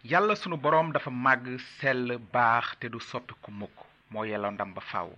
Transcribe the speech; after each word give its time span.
yalla 0.06 0.36
sunu 0.38 0.54
borom 0.62 0.92
dafa 0.94 1.10
mag 1.10 1.50
sel 1.82 2.14
baax 2.32 2.66
te 2.80 2.86
du 2.88 3.00
soppiku 3.02 3.50
mukk 3.58 3.74
moo 4.14 4.22
yelloo 4.24 4.54
ndam 4.54 4.70
ba 4.74 4.78
faw 4.90 5.08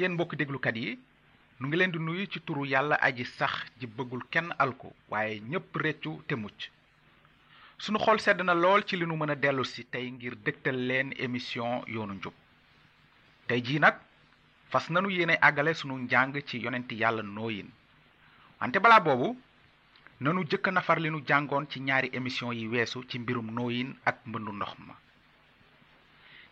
yéen 0.00 0.12
mbokk 0.16 0.32
déglukat 0.36 0.72
yi 0.82 0.96
nu 1.60 1.68
ngi 1.68 1.76
leen 1.76 1.90
di 1.92 1.98
nuyu 1.98 2.26
ci 2.26 2.40
turu 2.40 2.64
yàlla 2.66 2.96
aji 3.00 3.24
sax 3.24 3.64
ji 3.80 3.86
bëggul 3.86 4.24
kenn 4.30 4.52
alku 4.58 4.92
waaye 5.08 5.40
ñépp 5.40 5.74
reccu 5.76 6.22
te 6.28 6.34
mucc 6.34 6.70
sunu 7.78 7.98
xol 7.98 8.18
sedd 8.20 8.42
na 8.44 8.52
lool 8.54 8.84
ci 8.84 8.96
li 8.96 9.06
nu 9.06 9.16
mën 9.16 9.30
a 9.30 9.34
dellu 9.34 9.62
tey 9.90 10.10
ngir 10.10 10.34
dëgtal 10.44 10.76
leen 10.88 11.12
émission 11.16 11.82
yoonu 11.86 12.14
njub 12.14 12.34
tey 13.46 13.62
jii 13.62 13.78
nag 13.78 13.96
fas 14.68 14.90
nanu 14.90 15.08
yéene 15.10 15.38
àggale 15.40 15.72
sunu 15.74 15.96
njàng 15.98 16.42
ci 16.44 16.58
yonent 16.58 16.90
yàlla 16.92 17.22
nooyin 17.22 17.70
wante 18.60 18.78
balaa 18.78 19.00
boobu 19.00 19.40
nanu 20.20 20.44
jëkk 20.44 20.66
nafar 20.68 20.98
li 21.00 21.08
nu 21.10 21.22
jàngoon 21.26 21.66
ci 21.70 21.80
ñaari 21.80 22.10
émission 22.12 22.52
yi 22.52 22.68
weesu 22.68 23.02
ci 23.08 23.18
mbirum 23.18 23.50
nooyin 23.50 23.96
ak 24.04 24.18
mbëndu 24.26 24.52
ndox 24.52 24.74
ma 24.86 24.94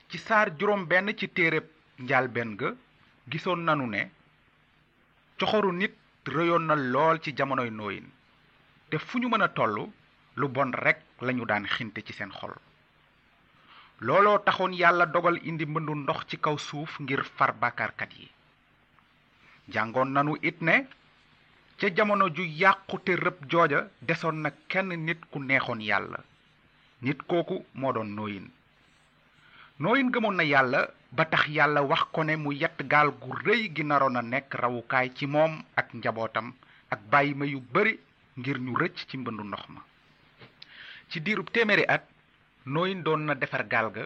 ci 0.08 0.16
saar 0.18 0.48
juróom 0.58 0.86
benn 0.86 1.12
ci 1.14 1.28
téereb 1.28 1.66
njalbeen 1.98 2.56
ga 2.56 2.72
gisoon 3.28 3.64
nanu 3.64 3.86
ne 3.86 4.10
coxoru 5.38 5.72
nit 5.72 5.94
rëyoon 6.26 6.66
na 6.66 6.74
lool 6.76 7.18
ci 7.20 7.34
jamonoy 7.36 7.70
nooyin 7.70 8.06
te 8.90 8.96
fu 8.98 9.18
ñu 9.18 9.28
mën 9.28 9.42
a 9.42 9.48
tollu 9.48 9.84
lu 10.36 10.48
bon 10.48 10.70
rekk 10.72 10.98
lañu 11.22 11.44
daan 11.44 11.66
xinte 11.66 12.00
ci 12.06 12.12
seen 12.12 12.30
xol 12.30 12.54
looloo 14.00 14.38
taxoon 14.44 14.72
yàlla 14.72 15.06
dogal 15.06 15.38
indi 15.42 15.66
mbëndu 15.66 15.94
ndox 15.94 16.20
ci 16.28 16.36
kaw 16.38 16.56
suuf 16.56 17.00
ngir 17.00 17.24
far 17.36 17.52
bàkkaarkat 17.54 18.12
yi 18.18 18.28
jàngoon 19.68 20.10
nanu 20.12 20.36
it 20.40 20.60
ne 20.62 20.86
ca 21.78 21.90
jamono 21.94 22.28
ju 22.32 22.42
yàqu 22.44 22.96
rëbb 23.06 23.50
jooja 23.50 23.88
desoon 24.02 24.38
na 24.42 24.50
kenn 24.68 24.88
nit 25.06 25.20
ku 25.30 25.38
neexoon 25.40 25.80
yàlla 25.80 26.18
nit 27.02 27.20
kooku 27.26 27.66
moo 27.74 27.92
doon 27.92 28.14
nooyin 28.14 28.48
nooyin 29.80 30.12
gëmoon 30.12 30.36
na 30.36 30.42
yàlla 30.44 30.86
ba 31.16 31.22
tax 31.24 31.46
yàlla 31.48 31.82
wax 31.86 32.10
ko 32.12 32.24
ne 32.26 32.34
mu 32.36 32.50
yett 32.52 32.78
gaal 32.90 33.10
gu 33.20 33.30
rëy 33.46 33.70
gi 33.74 33.82
naroon 33.84 34.16
a 34.16 34.22
nekk 34.22 34.54
rawukaay 34.54 35.08
ci 35.14 35.26
moom 35.26 35.62
ak 35.76 35.94
njabootam 35.94 36.46
ak 36.92 37.00
bàyyi 37.10 37.34
ma 37.38 37.44
yu 37.46 37.60
bari 37.74 37.94
ngir 38.38 38.58
ñu 38.58 38.72
rëcc 38.80 38.98
ci 39.08 39.16
mbëndu 39.22 39.44
ndox 39.46 39.64
ma 39.74 39.80
ci 41.10 41.16
diirub 41.24 41.48
téeméeri 41.54 41.84
at 41.86 42.04
nooyin 42.66 43.02
doon 43.02 43.22
na 43.26 43.34
defar 43.34 43.62
gaal 43.70 43.88
ga 43.94 44.04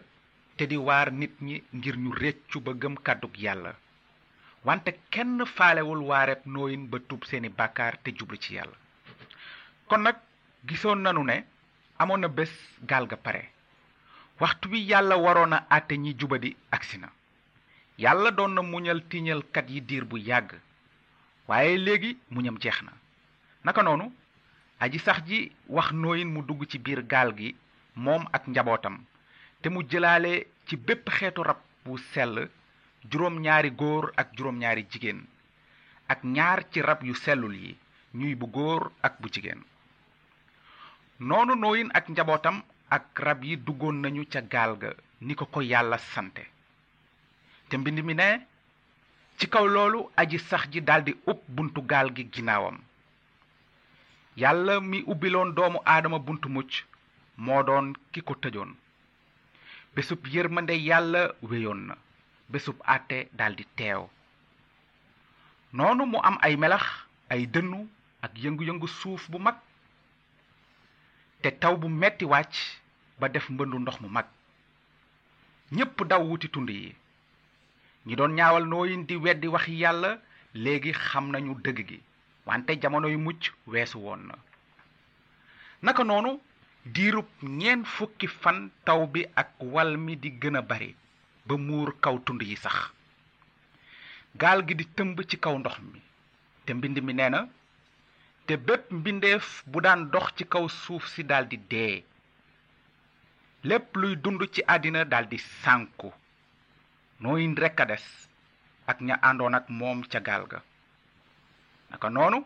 te 0.57 0.67
di 0.67 0.77
waar 0.77 1.09
nit 1.13 1.35
ñi 1.41 1.57
ngir 1.77 1.97
ñu 1.97 2.11
réccu 2.13 2.61
ba 2.61 2.73
gëm 2.83 2.95
kàddug 3.07 3.35
yàlla 3.41 3.73
wante 4.65 4.91
kenn 5.11 5.41
faalewul 5.47 6.03
waareeb 6.09 6.43
nooyin 6.45 6.89
ba 6.91 6.99
tub 7.09 7.25
seeni 7.25 7.49
bàkkaar 7.49 7.97
te 8.05 8.11
jublu 8.17 8.37
ci 8.37 8.55
yàlla 8.55 8.77
kon 9.89 10.03
nag 10.05 10.17
gisoon 10.69 11.03
nanu 11.03 11.25
ne 11.25 11.45
amoon 11.99 12.21
na 12.21 12.29
bés 12.29 12.53
gaal 12.85 13.07
ga 13.09 13.17
pare 13.17 13.43
waxtu 14.41 14.69
bi 14.71 14.79
yàlla 14.85 15.17
waroon 15.19 15.53
a 15.53 15.67
àtte 15.71 15.97
ñi 15.99 16.15
jubadi 16.19 16.57
agsi 16.71 16.99
na 16.99 17.11
yàlla 17.99 18.31
doon 18.31 18.55
na 18.55 18.63
muñal 18.63 19.03
kat 19.53 19.69
yi 19.69 19.81
diir 19.81 20.05
bu 20.05 20.17
yàgg 20.19 20.61
waaye 21.49 21.77
léegi 21.77 22.17
muñam 22.31 22.59
jeex 22.61 22.83
na 22.83 22.93
naka 23.65 23.83
noonu 23.83 24.13
aji 24.81 24.99
sax 24.99 25.25
ji 25.27 25.51
wax 25.67 25.91
nooyin 25.93 26.29
mu 26.35 26.43
dugg 26.47 26.67
ci 26.71 26.79
biir 26.79 27.03
gaal 27.07 27.35
gi 27.37 27.57
moom 27.95 28.29
ak 28.33 28.47
njabootam 28.47 29.03
te 29.63 29.69
mu 29.71 29.83
jëlaale 29.83 30.47
ci 30.67 30.77
bépp 30.77 31.11
xeetu 31.11 31.43
rab 31.43 31.59
bu 31.85 31.99
sell 32.13 32.49
juróom 33.11 33.41
ñaari 33.43 33.71
góor 33.73 34.13
ak 34.17 34.29
juróom 34.37 34.59
ñaari 34.59 34.87
jigéen 34.91 35.27
ak 36.09 36.23
ñaar 36.23 36.71
ci 36.71 36.81
rab 36.83 37.03
yu 37.03 37.15
sellul 37.15 37.55
yi 37.57 37.77
ñuy 38.15 38.35
bu 38.37 38.47
góor 38.47 38.93
ak 39.03 39.19
bu 39.21 39.29
jigéen 39.33 39.65
noonu 41.19 41.55
nooyin 41.57 41.91
ak 41.93 42.09
njabootam 42.09 42.63
ak 42.91 43.19
rab 43.21 43.45
yi 43.45 43.57
duggoon 43.57 44.01
nañu 44.03 44.25
ca 44.33 44.41
gaal 44.41 44.77
ga 44.81 44.91
ni 45.21 45.35
ko 45.35 45.45
ko 45.53 45.61
yàlla 45.63 45.99
sante 45.99 46.43
te 47.69 47.77
mbind 47.77 48.01
mi 48.05 48.15
ne 48.15 48.29
ci 49.37 49.47
kaw 49.53 49.67
loolu 49.75 50.01
aji 50.17 50.39
sax 50.39 50.65
ji 50.73 50.81
daldi 50.81 51.13
ub 51.31 51.41
buntu 51.49 51.81
gaal 51.91 52.09
gi 52.17 52.25
ginnaawam 52.33 52.79
yàlla 54.37 54.81
mi 54.81 55.03
ubbiloon 55.13 55.55
doomu 55.57 55.79
aadama 55.85 56.19
buntu 56.19 56.49
mucc 56.49 56.73
moo 57.37 57.63
doon 57.63 57.87
ki 58.13 58.21
ko 58.27 58.35
tëjoon 58.43 58.73
bésub 59.95 60.27
yërmande 60.33 60.73
yàlla 60.89 61.23
wéyoon 61.49 61.81
na 61.89 61.95
bésub 62.49 62.79
àtte 62.95 63.19
daldi 63.39 63.65
teew 63.79 64.03
noonu 65.77 66.05
mu 66.13 66.19
am 66.25 66.37
ay 66.41 66.57
melax 66.57 66.87
ay 67.33 67.43
dënnu 67.55 67.79
ak 68.25 68.33
yëngu-yëngu 68.43 68.89
suuf 68.99 69.23
bu 69.31 69.39
mag 69.39 69.59
te 71.49 71.57
taw 71.63 71.75
bu 71.83 71.89
metti 72.01 72.25
wàcc 72.33 72.55
ba 73.21 73.27
def 73.35 73.47
mbëndu 73.55 73.77
ndox 73.81 73.97
mu 74.03 74.09
mag 74.17 74.27
ñépp 75.77 75.97
daw 76.11 76.23
wuti 76.29 76.49
tund 76.55 76.69
yi 76.79 76.95
ñi 78.07 78.15
doon 78.19 78.33
ñaawal 78.39 78.65
nooyin 78.71 79.03
di 79.09 79.15
weddi 79.25 79.49
waxi 79.55 79.73
yàlla 79.83 80.11
léegi 80.63 80.93
xam 81.07 81.25
nañu 81.33 81.53
dëgg 81.65 81.79
gi 81.89 81.99
wante 82.47 82.71
jamono 82.83 83.09
yu 83.15 83.19
mucc 83.27 83.43
weesu 83.71 83.97
woon 84.05 84.23
na 84.29 84.35
naka 85.85 86.03
noonu 86.05 86.31
diirub 86.95 87.29
ñeent 87.59 87.85
fukki 87.95 88.27
fan 88.43 88.59
taw 88.87 89.01
bi 89.13 89.21
ak 89.43 89.49
wal 89.75 89.93
mi 90.05 90.15
di 90.23 90.31
gën 90.41 90.57
a 90.57 90.63
bari 90.71 90.91
ba 91.47 91.55
muur 91.67 91.91
kaw 92.05 92.17
tund 92.27 92.43
yi 92.49 92.57
sax 92.65 92.77
gaal 94.41 94.61
gi 94.67 94.75
di 94.79 94.85
tëmb 94.97 95.17
ci 95.29 95.37
kaw 95.45 95.57
ndox 95.59 95.77
mi 95.91 96.01
te 96.65 96.71
mbind 96.75 96.97
mi 97.07 97.13
nee 97.15 97.31
na 97.31 97.41
te 98.49 98.57
bépp 98.57 98.91
mbindeef 98.97 99.49
bu 99.73 99.79
daan 99.85 100.07
dox 100.13 100.29
ci 100.37 100.45
kaw 100.55 100.65
suuf 100.83 101.05
si 101.13 101.23
di 101.51 101.57
dee 101.71 102.03
lépp 103.69 103.97
luy 104.01 104.17
dund 104.23 104.43
ci 104.55 104.61
àddina 104.75 105.05
di 105.31 105.39
sànku 105.63 106.11
nooyin 107.21 107.55
rekk 107.63 107.81
a 107.81 107.85
des 107.85 108.05
ak 108.91 108.99
ña 109.07 109.15
àndoon 109.29 109.55
ak 109.55 109.67
moom 109.69 110.01
ca 110.13 110.19
gaal 110.21 110.45
ga 110.51 110.59
naka 111.91 112.09
noonu 112.09 112.39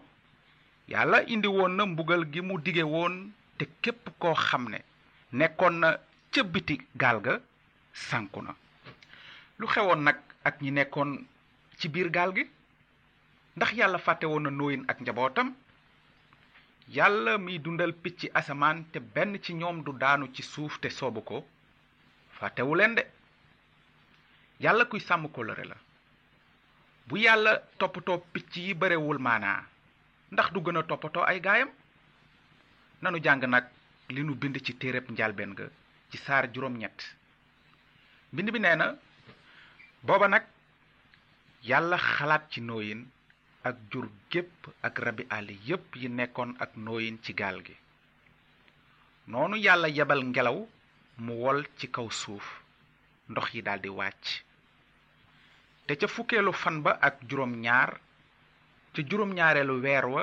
yàlla 0.88 1.18
indi 1.32 1.48
woon 1.56 1.76
na 1.76 1.86
mbugal 1.86 2.22
gi 2.32 2.40
mu 2.42 2.54
dige 2.64 2.82
woon 2.94 3.14
te 3.58 3.64
képp 3.82 4.04
koo 4.20 4.34
xam 4.34 4.64
ne 4.72 4.78
nekkoon 5.38 5.74
na 5.82 5.88
ca 6.32 6.40
biti 6.52 6.74
gaal 6.98 7.18
ga 7.26 7.34
sànku 8.08 8.40
na 8.42 8.52
lu 9.58 9.66
xewoon 9.72 10.02
nag 10.02 10.18
ak 10.46 10.54
ñi 10.62 10.70
nekkoon 10.72 11.10
ci 11.78 11.86
biir 11.92 12.10
gaal 12.10 12.30
gi 12.36 12.44
ndax 13.56 13.72
yàlla 13.78 13.98
fàtte 14.06 14.26
woon 14.26 14.42
na 14.46 14.50
nooyin 14.50 14.84
ak 14.90 14.98
njabootam 15.00 15.50
yàlla 16.88 17.38
mi 17.38 17.58
dundal 17.58 17.92
picc 17.94 18.30
asamaan 18.34 18.84
te 18.92 18.98
benn 19.00 19.40
ci 19.42 19.54
ñoom 19.54 19.82
du 19.84 19.92
daanu 19.92 20.32
ci 20.34 20.42
suuf 20.42 20.80
te 20.80 20.88
soobu 20.88 21.22
ko 21.22 21.46
fàttewu 22.38 22.74
leen 22.76 22.94
de 22.94 23.02
yàlla 24.60 24.84
kuy 24.84 25.00
sàmm 25.00 25.22
ko 25.26 25.28
kóllëre 25.42 25.64
la 25.64 25.76
bu 27.06 27.16
yàlla 27.16 27.52
toppatoo 27.78 28.18
picc 28.32 28.52
yi 28.56 28.74
barewul 28.74 29.18
maanaa 29.18 29.60
ndax 30.32 30.48
du 30.52 30.60
gën 30.60 30.76
a 30.78 30.82
toppatoo 30.82 31.24
ay 31.26 31.40
gaayam 31.40 31.70
nanu 33.02 33.18
jàng 33.24 33.44
nag 33.48 33.64
li 34.14 34.22
nu 34.24 34.34
bind 34.40 34.56
ci 34.64 34.72
téereb 34.80 35.10
njalbeen 35.10 35.52
ga 35.58 35.64
ci 36.10 36.16
saar 36.24 36.44
juróom-ñett 36.52 36.98
mbind 38.32 38.50
bi 38.52 38.58
nee 38.62 38.76
na 38.76 38.86
booba 40.06 40.26
nag 40.28 40.44
yàlla 41.68 41.96
xalaat 42.08 42.44
ci 42.52 42.60
nooyin 42.60 43.00
ak 43.62 43.78
jur 43.94 44.10
gep 44.30 44.50
ak 44.82 44.98
rabi 44.98 45.24
àll 45.36 45.48
yep 45.66 45.86
yi 46.00 46.08
nekkon 46.08 46.50
ak 46.64 46.74
noyin 46.84 47.16
ci 47.22 47.32
gal 47.40 47.62
gi 47.66 47.76
nonu 49.30 49.56
yalla 49.64 49.88
yabal 49.88 50.20
ngelaw 50.24 50.58
mu 51.24 51.32
wol 51.42 51.60
ci 51.78 51.86
kaw 51.94 52.08
suuf 52.10 52.46
ndox 53.30 53.48
yi 53.54 53.62
daldi 53.66 53.88
wacc 53.98 54.24
te 55.86 55.92
ca 56.00 56.06
fukelu 56.14 56.52
fan 56.52 56.76
ba 56.84 56.92
ak 57.06 57.16
jurom 57.28 57.54
ñaar 57.64 57.90
ci 58.94 59.00
jurom 59.08 59.32
ñaarelu 59.38 59.76
wa 60.14 60.22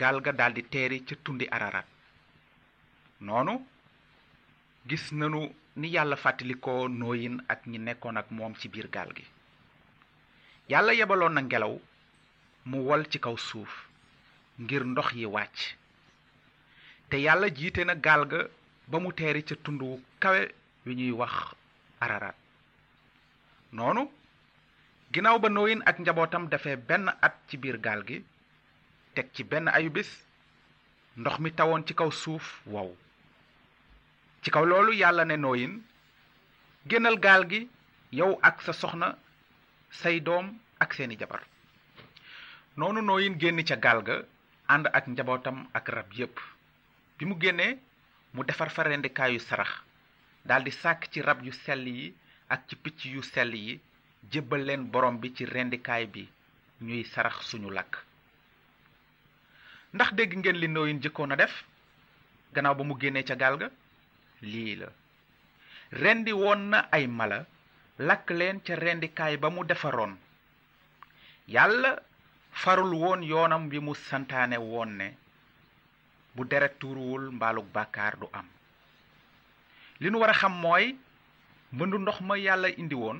gal 0.00 0.16
ga 0.24 0.32
daldi 0.38 0.62
téré 0.72 0.98
ci 1.06 1.14
tundi 1.24 1.46
ararat 1.54 1.86
Nonu, 3.26 3.66
gis 4.86 5.10
nanu 5.12 5.42
ni 5.74 5.88
yalla 5.94 6.16
fatiliko 6.16 6.88
noyin 6.88 7.42
ak 7.52 7.60
ñi 7.66 7.78
nekkon 7.78 8.16
ak 8.20 8.30
mom 8.30 8.54
ci 8.60 8.66
bir 8.72 8.88
gal 8.94 9.10
gi 9.16 9.26
yalla 10.68 10.92
yabalon 10.94 11.32
na 11.34 11.40
ngelaw 11.42 11.74
mu 12.70 12.84
wol 12.88 13.08
ci 13.08 13.16
kaw 13.18 13.32
suuf 13.48 13.88
ngir 14.60 14.82
ndox 14.84 15.08
yi 15.16 15.24
wàcc 15.34 15.56
te 17.08 17.16
yàlla 17.24 17.48
jiite 17.56 17.82
na 17.84 17.94
gaal 17.94 18.22
ga 18.30 18.40
ba 18.86 18.98
mu 19.00 19.10
teeri 19.12 19.42
ca 19.48 19.54
tund 19.64 19.80
wu 19.80 19.94
kawe 20.22 20.40
wi 20.84 20.92
ñuy 20.98 21.12
wax 21.20 21.32
ararat 22.04 22.36
noonu 23.72 24.02
ginnaaw 25.12 25.38
ba 25.40 25.48
nooyin 25.48 25.82
ak 25.88 25.96
njabootam 25.98 26.48
defe 26.52 26.76
benn 26.88 27.08
at 27.08 27.34
ci 27.48 27.56
biir 27.56 27.78
gaal 27.86 28.02
gi 28.04 28.18
teg 29.14 29.26
ci 29.34 29.42
benn 29.44 29.68
ayubis 29.72 30.10
ndox 31.16 31.38
mi 31.40 31.50
tawoon 31.52 31.86
ci 31.86 31.94
kaw 31.94 32.10
suuf 32.10 32.46
wow 32.66 32.90
ci 34.42 34.50
kaw 34.50 34.64
loolu 34.66 34.92
yàlla 34.92 35.24
ne 35.24 35.36
nooyin 35.36 35.82
génnal 36.88 37.16
gaal 37.18 37.48
gi 37.50 37.60
yow 38.12 38.38
ak 38.42 38.56
sa 38.62 38.72
soxna 38.72 39.16
say 39.90 40.20
doom 40.20 40.46
ak 40.78 40.92
seeni 40.94 41.16
jabar 41.18 41.42
noonu 42.80 43.00
nooyin 43.02 43.34
génn 43.42 43.58
ca 43.68 43.76
gaal 43.84 44.00
ga 44.08 44.16
ànd 44.74 44.86
ak 44.96 45.06
njabootam 45.10 45.56
ak 45.78 45.88
rab 45.94 46.12
yépp 46.18 46.36
bi 47.16 47.26
mu 47.26 47.34
génnee 47.42 47.74
mu 48.32 48.44
defar 48.46 48.70
fa 48.70 48.84
rendikaayu 48.86 49.40
sarax 49.42 49.70
daldi 50.46 50.70
sàkk 50.70 51.08
ci 51.10 51.20
rab 51.22 51.42
yu 51.46 51.52
sell 51.52 51.84
yi 51.90 52.14
ak 52.48 52.68
ci 52.68 52.76
picc 52.76 53.00
yu 53.14 53.22
sell 53.22 53.54
yi 53.54 53.80
jébbal 54.30 54.62
leen 54.66 54.84
borom 54.92 55.18
bi 55.20 55.34
ci 55.36 55.44
rendikaay 55.44 56.06
bi 56.06 56.28
ñuy 56.80 57.02
sarax 57.04 57.48
suñu 57.50 57.70
lakk 57.70 57.96
ndax 59.94 60.14
dégg 60.14 60.38
ngeen 60.38 60.60
li 60.60 60.68
nooyin 60.68 61.02
jëkkoon 61.02 61.32
a 61.32 61.36
def 61.36 61.64
gannaaw 62.54 62.74
ba 62.76 62.84
mu 62.84 62.94
génnee 63.00 63.26
ca 63.28 63.34
gaal 63.34 63.58
ga 63.58 63.70
lii 64.50 64.76
la 64.80 64.88
rendi 66.02 66.32
woon 66.32 66.70
na 66.70 66.86
ay 66.92 67.06
mala 67.08 67.42
lakk 67.98 68.30
leen 68.30 68.60
ca 68.62 68.74
rendikaay 68.76 69.36
ba 69.36 69.48
mu 69.50 69.64
defaroon 69.64 70.14
yàlla 71.48 71.92
farul 72.62 72.92
woon 73.00 73.22
yoonam 73.30 73.64
wi 73.70 73.78
mu 73.88 73.92
santaane 73.94 74.56
woon 74.68 74.90
ne 75.00 75.08
bu 76.34 76.44
deret 76.44 76.74
tuuruwul 76.80 77.30
mbaalug 77.36 77.68
bàkkaar 77.76 78.14
du 78.22 78.26
am 78.40 78.48
li 80.00 80.10
nu 80.10 80.18
war 80.18 80.30
a 80.34 80.38
xam 80.40 80.52
mooy 80.62 80.86
mbëndu 81.72 81.96
ndox 82.02 82.18
ma 82.26 82.34
yàlla 82.46 82.68
indi 82.80 82.96
woon 83.02 83.18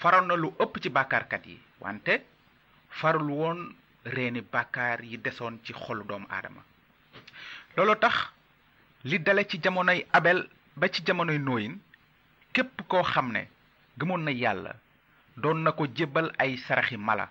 faral 0.00 0.24
na 0.26 0.34
lu 0.36 0.48
ëpp 0.62 0.78
ci 0.82 0.88
bàkkaarkat 0.90 1.44
yi 1.46 1.56
wante 1.80 2.14
farul 3.00 3.30
woon 3.30 3.58
reeni 4.04 4.40
bàkkaar 4.52 5.02
yi 5.10 5.16
desoon 5.24 5.58
ci 5.64 5.72
xolu 5.72 6.04
doomu 6.06 6.28
aadama 6.30 6.62
loolu 7.76 7.96
tax 7.98 8.16
li 9.08 9.18
dale 9.18 9.42
ci 9.50 9.58
jamonoy 9.62 10.06
abel 10.12 10.48
ba 10.76 10.86
ci 10.92 11.02
jamonoy 11.04 11.38
nooyin 11.38 11.80
képp 12.52 12.82
koo 12.88 13.02
xam 13.02 13.32
ne 13.32 13.42
gëmoon 13.98 14.22
na 14.24 14.30
yàlla 14.30 14.72
doon 15.36 15.62
na 15.64 15.72
ko 15.72 15.84
jébbal 15.94 16.30
ay 16.38 16.56
saraxi 16.58 16.96
mala 16.96 17.26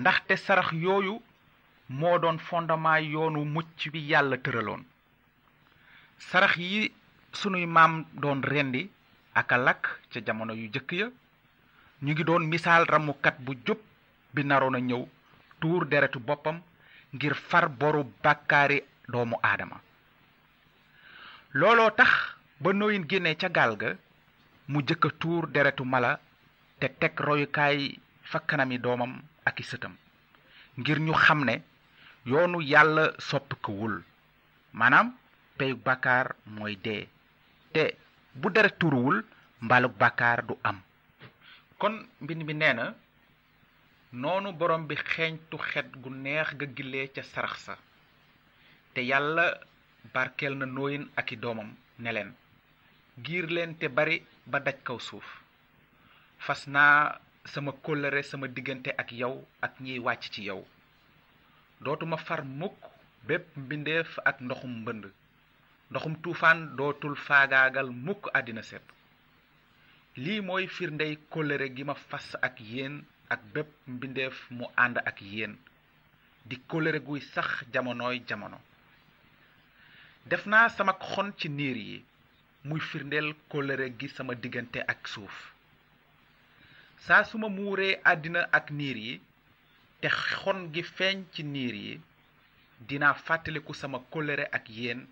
ndaxte 0.00 0.34
sarax 0.36 0.68
yooyu 0.84 1.14
moo 1.98 2.16
doon 2.22 2.38
fondement 2.46 3.04
yoonu 3.14 3.40
mucc 3.54 3.80
bi 3.92 3.98
yàlla 4.10 4.36
tëraloon 4.44 4.82
sarax 6.28 6.54
yi 6.70 6.92
sunuy 7.40 7.64
maam 7.74 7.92
doon 8.22 8.40
rendi 8.52 8.82
ak 9.34 9.52
a 9.52 9.56
lakk 9.66 9.82
ca 10.12 10.18
jamono 10.26 10.52
yu 10.60 10.68
jëkk 10.74 10.90
ya 11.00 11.06
ñu 12.04 12.10
ngi 12.12 12.24
doon 12.26 12.44
misaal 12.52 12.84
ramukat 12.92 13.36
bu 13.44 13.52
jub 13.66 13.80
bi 14.34 14.42
naroon 14.46 14.76
a 14.78 14.80
ñëw 14.88 15.04
tuur 15.60 15.82
deretu 15.88 16.18
boppam 16.20 16.58
ngir 17.14 17.34
far 17.48 17.66
boru 17.80 18.02
bàkkaari 18.22 18.78
doomu 19.12 19.36
aadama 19.42 19.78
looloo 21.58 21.90
tax 21.98 22.14
ba 22.62 22.68
nooyin 22.72 23.08
génnee 23.10 23.34
ca 23.40 23.48
gaal 23.56 23.72
ga 23.82 23.90
mu 24.70 24.78
jëkk 24.88 25.04
tuur 25.20 25.44
deretu 25.54 25.84
mala 25.84 26.12
te 26.80 26.86
teg 27.00 27.14
royukaay 27.26 27.80
fa 28.30 28.38
kanami 28.48 28.78
doomam 28.84 29.14
ak 29.46 29.62
sëtam 29.62 29.94
ngir 30.78 30.98
ñu 31.00 31.12
xam 31.14 31.44
ne 31.44 31.62
yoonu 32.26 32.60
yàlla 32.60 33.04
manam 33.16 34.04
maanaam 34.72 35.08
peyug 35.58 35.78
bàkkaar 35.86 36.26
mooy 36.54 36.74
dee 36.84 37.06
te 37.72 37.82
bu 38.40 38.50
dara 38.50 38.70
turuwul 38.78 39.22
bakar 39.60 39.90
bàkkaar 40.00 40.38
du 40.46 40.58
am 40.62 40.78
kon 41.78 41.94
mbind 42.20 42.42
mi 42.44 42.52
nee 42.54 42.72
na 42.74 42.94
noonu 44.12 44.52
borom 44.58 44.86
bi 44.88 44.94
xeeñtu 44.96 45.58
xet 45.58 45.88
gu 46.02 46.10
neex 46.10 46.48
ga 46.58 46.66
gillee 46.76 47.06
ca 47.14 47.22
sarax 47.22 47.58
sa 47.64 47.74
te 48.94 49.00
yàlla 49.00 49.46
barkeel 50.14 50.54
na 50.58 50.66
nooyin 50.66 51.04
ak 51.16 51.30
i 51.32 51.36
doomam 51.36 51.70
ne 51.98 52.10
leen 52.12 52.30
giir 53.24 53.46
leen 53.54 53.78
te 53.78 53.86
bari 53.88 54.26
ba 54.50 54.58
daj 54.60 54.76
kaw 54.86 54.98
suuf 55.08 55.28
fas 56.44 56.62
sama 57.46 57.72
kóllëre 57.72 58.22
sama 58.26 58.46
diggante 58.48 58.90
ak 59.02 59.08
yow 59.20 59.34
ak 59.66 59.74
ñiy 59.84 59.98
wàcc 60.06 60.24
ci 60.34 60.42
yow 60.48 60.60
dootuma 61.84 62.16
far 62.16 62.42
mukk 62.60 62.76
bépp 63.26 63.46
mbindeef 63.64 64.10
ak 64.30 64.36
ndoxum 64.40 64.74
mbënd 64.82 65.04
ndoxum 65.90 66.14
tuufaan 66.22 66.58
dootul 66.76 67.16
faagaagal 67.26 67.88
mukk 68.06 68.24
àddina 68.38 68.62
set 68.70 68.82
lii 70.22 70.40
mooy 70.48 70.66
firndey 70.76 71.14
kóllëre 71.32 71.66
gi 71.76 71.84
ma 71.88 71.94
fas 72.08 72.28
ak 72.46 72.56
yéen 72.70 72.94
ak 73.34 73.40
bépp 73.54 73.70
mbindeef 73.86 74.36
mu 74.50 74.64
ànd 74.84 74.96
ak 75.10 75.18
yéen 75.32 75.54
di 76.48 76.56
kóllëre 76.70 77.00
guy 77.06 77.20
sax 77.32 77.48
jamonooy 77.72 78.18
jamono 78.28 78.58
def 80.24 80.46
naa 80.46 80.68
sama 80.76 80.92
xon 81.12 81.28
ci 81.38 81.48
niir 81.48 81.76
yi 81.76 81.96
muy 82.64 82.80
firndel 82.80 83.34
kóllëre 83.50 83.86
gi 83.98 84.08
sama 84.08 84.34
diggante 84.34 84.80
ak 84.92 85.06
suuf 85.08 85.54
saa 86.98 87.24
suma 87.24 87.48
mure 87.48 88.00
adina 88.04 88.48
ak 88.52 88.70
niir 88.70 88.96
yi 88.96 89.14
te 90.00 90.08
xon 90.08 90.70
gi 90.72 90.82
feeñ 90.82 91.24
ci 91.32 91.42
niir 91.44 91.74
yi 91.74 92.00
dinaa 92.88 93.14
fàttaliku 93.14 93.74
sama 93.74 93.98
kolere 94.10 94.44
ak 94.52 94.68
yéen 94.68 95.06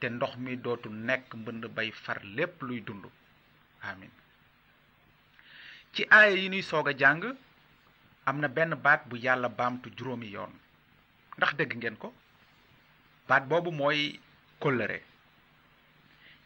te 0.00 0.06
ndox 0.10 0.36
mi 0.36 0.56
dootu 0.56 0.88
nekk 0.90 1.32
mbënd 1.34 1.64
bay 1.76 1.90
far 1.92 2.18
lépp 2.36 2.60
luy 2.62 2.80
dund 2.80 3.04
amin 3.82 4.10
ci 5.92 6.04
aaya 6.10 6.36
yi 6.42 6.48
nuy 6.48 6.62
soog 6.62 6.88
a 6.88 6.92
jàng 6.98 7.24
am 8.26 8.38
na 8.40 8.48
benn 8.48 8.74
baat 8.76 9.02
bu 9.08 9.16
yàlla 9.16 9.48
baamtu 9.48 9.90
juróomi 9.96 10.28
yoon 10.32 10.52
ndax 11.36 11.54
dégg 11.56 11.74
ngeen 11.76 11.96
ko 11.96 12.14
baat 13.28 13.48
boobu 13.48 13.70
mooy 13.72 14.20
kolere 14.60 15.02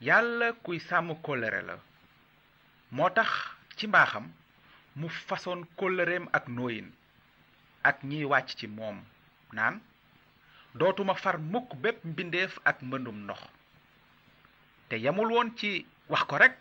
yàlla 0.00 0.52
kuy 0.62 0.78
sàmm 0.80 1.14
kolere 1.22 1.60
la 1.62 1.74
moo 2.90 3.10
tax 3.10 3.28
ci 3.76 3.86
mbaaxam 3.88 4.26
mu 4.98 5.08
fasoon 5.30 5.60
kóllëreem 5.78 6.26
ak 6.38 6.44
nooyin 6.58 6.88
ak 7.90 7.98
ñiy 8.10 8.24
wàcc 8.30 8.50
ci 8.58 8.66
moom 8.66 8.98
naan 9.56 9.76
dootuma 10.78 11.14
far 11.22 11.36
mukk 11.38 11.70
bépp 11.82 12.00
mbindeef 12.04 12.58
ak 12.70 12.82
mbëndum 12.88 13.18
ndox 13.24 13.40
te 14.88 14.96
yamul 15.04 15.30
woon 15.34 15.50
ci 15.58 15.86
wax 16.10 16.22
ko 16.30 16.36
rek 16.42 16.54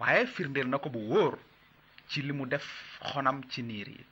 waaye 0.00 0.22
firndeel 0.34 0.68
na 0.70 0.78
ko 0.84 0.88
bu 0.94 1.00
wóor 1.12 1.34
ci 2.08 2.22
li 2.22 2.34
def 2.52 2.66
xonam 3.10 3.38
ci 3.50 3.60
niir 3.62 3.88
yi 3.96 4.02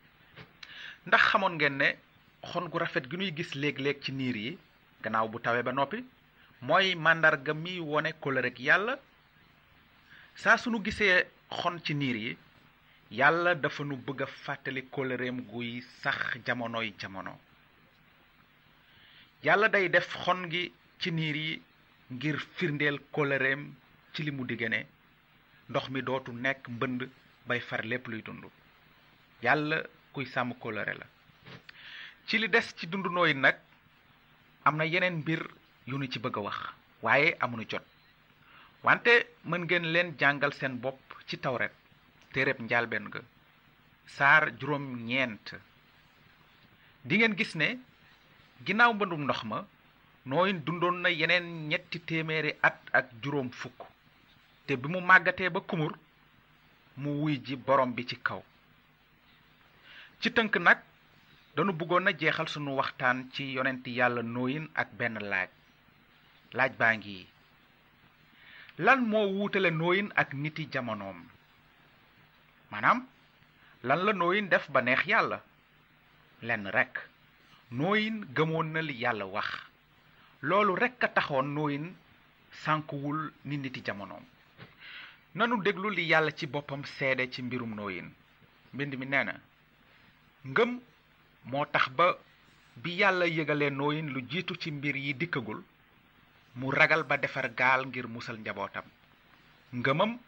ndax 1.06 1.22
xamoon 1.30 1.54
ngeen 1.58 1.76
ne 1.78 1.88
xon 2.50 2.68
gu 2.70 2.78
rafet 2.78 3.04
gi 3.10 3.16
ñuy 3.16 3.30
gis 3.36 3.50
léeg-léeg 3.60 3.98
ci 4.04 4.12
niir 4.12 4.36
yi 4.36 4.50
gannaaw 5.02 5.28
bu 5.28 5.38
tawee 5.40 5.62
ba 5.62 5.72
noppi 5.72 5.98
mooy 6.62 6.94
mi 7.54 7.72
wone 7.90 8.10
kóllëreeg 8.22 8.56
yàlla 8.66 8.94
saa 10.42 10.56
sunu 10.58 10.82
gisee 10.84 11.24
xon 11.60 11.76
ci 11.84 11.94
niir 11.94 12.16
yi 12.26 12.32
yàlla 13.10 13.54
dafa 13.58 13.82
nu 13.84 13.96
bëgg 14.06 14.20
a 14.22 14.26
fàttali 14.32 14.82
kóllëreem 14.94 15.38
guy 15.50 15.80
sax 16.00 16.20
jamonoy 16.46 16.94
jamono 17.00 17.32
yàlla 19.42 19.68
day 19.68 19.88
def 19.90 20.10
xon 20.24 20.46
gi 20.52 20.72
ci 21.00 21.10
niir 21.12 21.36
yi 21.36 21.60
ngir 22.14 22.36
firndeel 22.56 22.98
kóllëreem 23.10 23.62
ci 24.14 24.22
li 24.22 24.30
mu 24.30 24.44
digge 24.46 24.68
ndox 25.68 25.86
mi 25.90 26.00
dootu 26.02 26.30
nekk 26.32 26.68
mbënd 26.68 27.00
bay 27.46 27.60
far 27.68 27.82
lépp 27.84 28.06
luy 28.06 28.22
dund 28.22 28.44
yàlla 29.42 29.76
kuy 30.12 30.26
sàmm 30.32 30.54
kóllëre 30.62 30.94
la 31.00 31.06
ci 32.26 32.38
li 32.38 32.46
des 32.48 32.66
ci 32.76 32.86
dund 32.86 33.06
nag 33.34 33.56
am 34.66 34.76
na 34.76 34.84
yeneen 34.84 35.16
mbir 35.26 35.42
yu 35.88 35.96
nu 35.98 36.06
ci 36.12 36.18
bëgg 36.20 36.36
a 36.38 36.40
wax 36.46 36.58
waaye 37.02 37.34
amuñu 37.40 37.66
jot 37.70 37.84
wante 38.84 39.12
mën 39.48 39.62
ngeen 39.66 39.86
leen 39.92 40.14
jàngal 40.18 40.52
seen 40.58 40.74
bopp 40.82 41.00
ci 41.28 41.36
tawret 41.38 41.74
téereb 42.34 42.58
njaalbeen 42.68 43.06
ga 43.12 43.20
saar 44.16 44.42
juróom 44.60 44.84
ñeent 45.08 45.46
dingeen 47.08 47.34
gis 47.38 47.52
ne 47.60 47.68
ginnaaw 48.66 48.92
mbëndum 48.96 49.22
ndox 49.24 49.40
ma 49.50 49.58
nooyin 50.30 50.58
dundoon 50.66 50.96
na 51.02 51.08
yeneen 51.20 51.46
ñetti 51.70 51.98
téeméeri 52.08 52.52
at 52.68 52.78
ak 52.98 53.06
juróom 53.22 53.50
fukk 53.60 53.78
te 54.66 54.72
bi 54.80 54.86
mu 54.92 55.00
màggatee 55.10 55.48
ba 55.54 55.60
kumur 55.68 55.92
mu 57.00 57.08
wuy 57.20 57.34
ji 57.44 57.54
boroom 57.66 57.90
bi 57.96 58.02
ci 58.10 58.16
kaw 58.26 58.40
ci 60.20 60.28
tënk 60.36 60.52
nag 60.66 60.78
danu 61.54 61.72
bëggoon 61.78 62.08
a 62.10 62.16
jeexal 62.20 62.48
sunu 62.52 62.72
waxtaan 62.80 63.18
ci 63.32 63.42
yonent 63.56 63.84
yàlla 63.98 64.22
nooyin 64.22 64.66
ak 64.80 64.88
benn 64.98 65.16
laaj 65.30 65.50
laaj 66.56 66.72
baa 66.80 66.94
ngi 66.98 67.18
lan 68.84 69.00
moo 69.10 69.26
wuutale 69.36 69.70
nooyin 69.80 70.08
ak 70.20 70.28
niti 70.42 70.64
jamonoom 70.72 71.18
maanaam 72.72 73.04
lan 73.82 74.00
la 74.06 74.12
nooyin 74.12 74.48
def 74.48 74.68
ba 74.70 74.80
neex 74.82 75.06
yàlla 75.06 75.38
lenn 76.42 76.66
rekk 76.76 76.98
nooyin 77.70 78.24
gëmoon 78.36 78.72
na 78.72 78.80
li 78.82 78.94
yàlla 79.02 79.26
wax 79.26 79.48
loolu 80.42 80.76
rekk 80.78 81.02
a 81.04 81.08
taxoon 81.08 81.54
nooyin 81.54 81.94
sànkuwul 82.62 83.30
ni 83.44 83.56
niti 83.56 83.80
jamonoom 83.86 84.24
nanu 85.34 85.60
déglu 85.62 85.90
li 85.90 86.04
yàlla 86.10 86.32
ci 86.32 86.46
boppam 86.46 86.84
seede 86.84 87.30
ci 87.32 87.42
mbirum 87.42 87.74
nooyin 87.74 88.08
mbind 88.74 88.94
mi 88.98 89.06
nee 89.06 89.24
na 89.24 89.34
ngëm 90.44 90.80
moo 91.44 91.64
tax 91.66 91.88
ba 91.88 92.14
bi 92.76 92.94
yàlla 93.00 93.26
yëgalee 93.26 93.70
nooyin 93.70 94.12
lu 94.12 94.20
jiitu 94.30 94.54
ci 94.56 94.70
mbir 94.70 94.96
yi 94.96 95.12
dikkagul 95.14 95.62
mu 96.54 96.70
ragal 96.70 97.02
ba 97.04 97.16
defar 97.16 97.48
gaal 97.58 97.84
ngir 97.86 98.06
musal 98.08 98.36
njabootam 98.38 98.84
ngëmam 99.72 100.18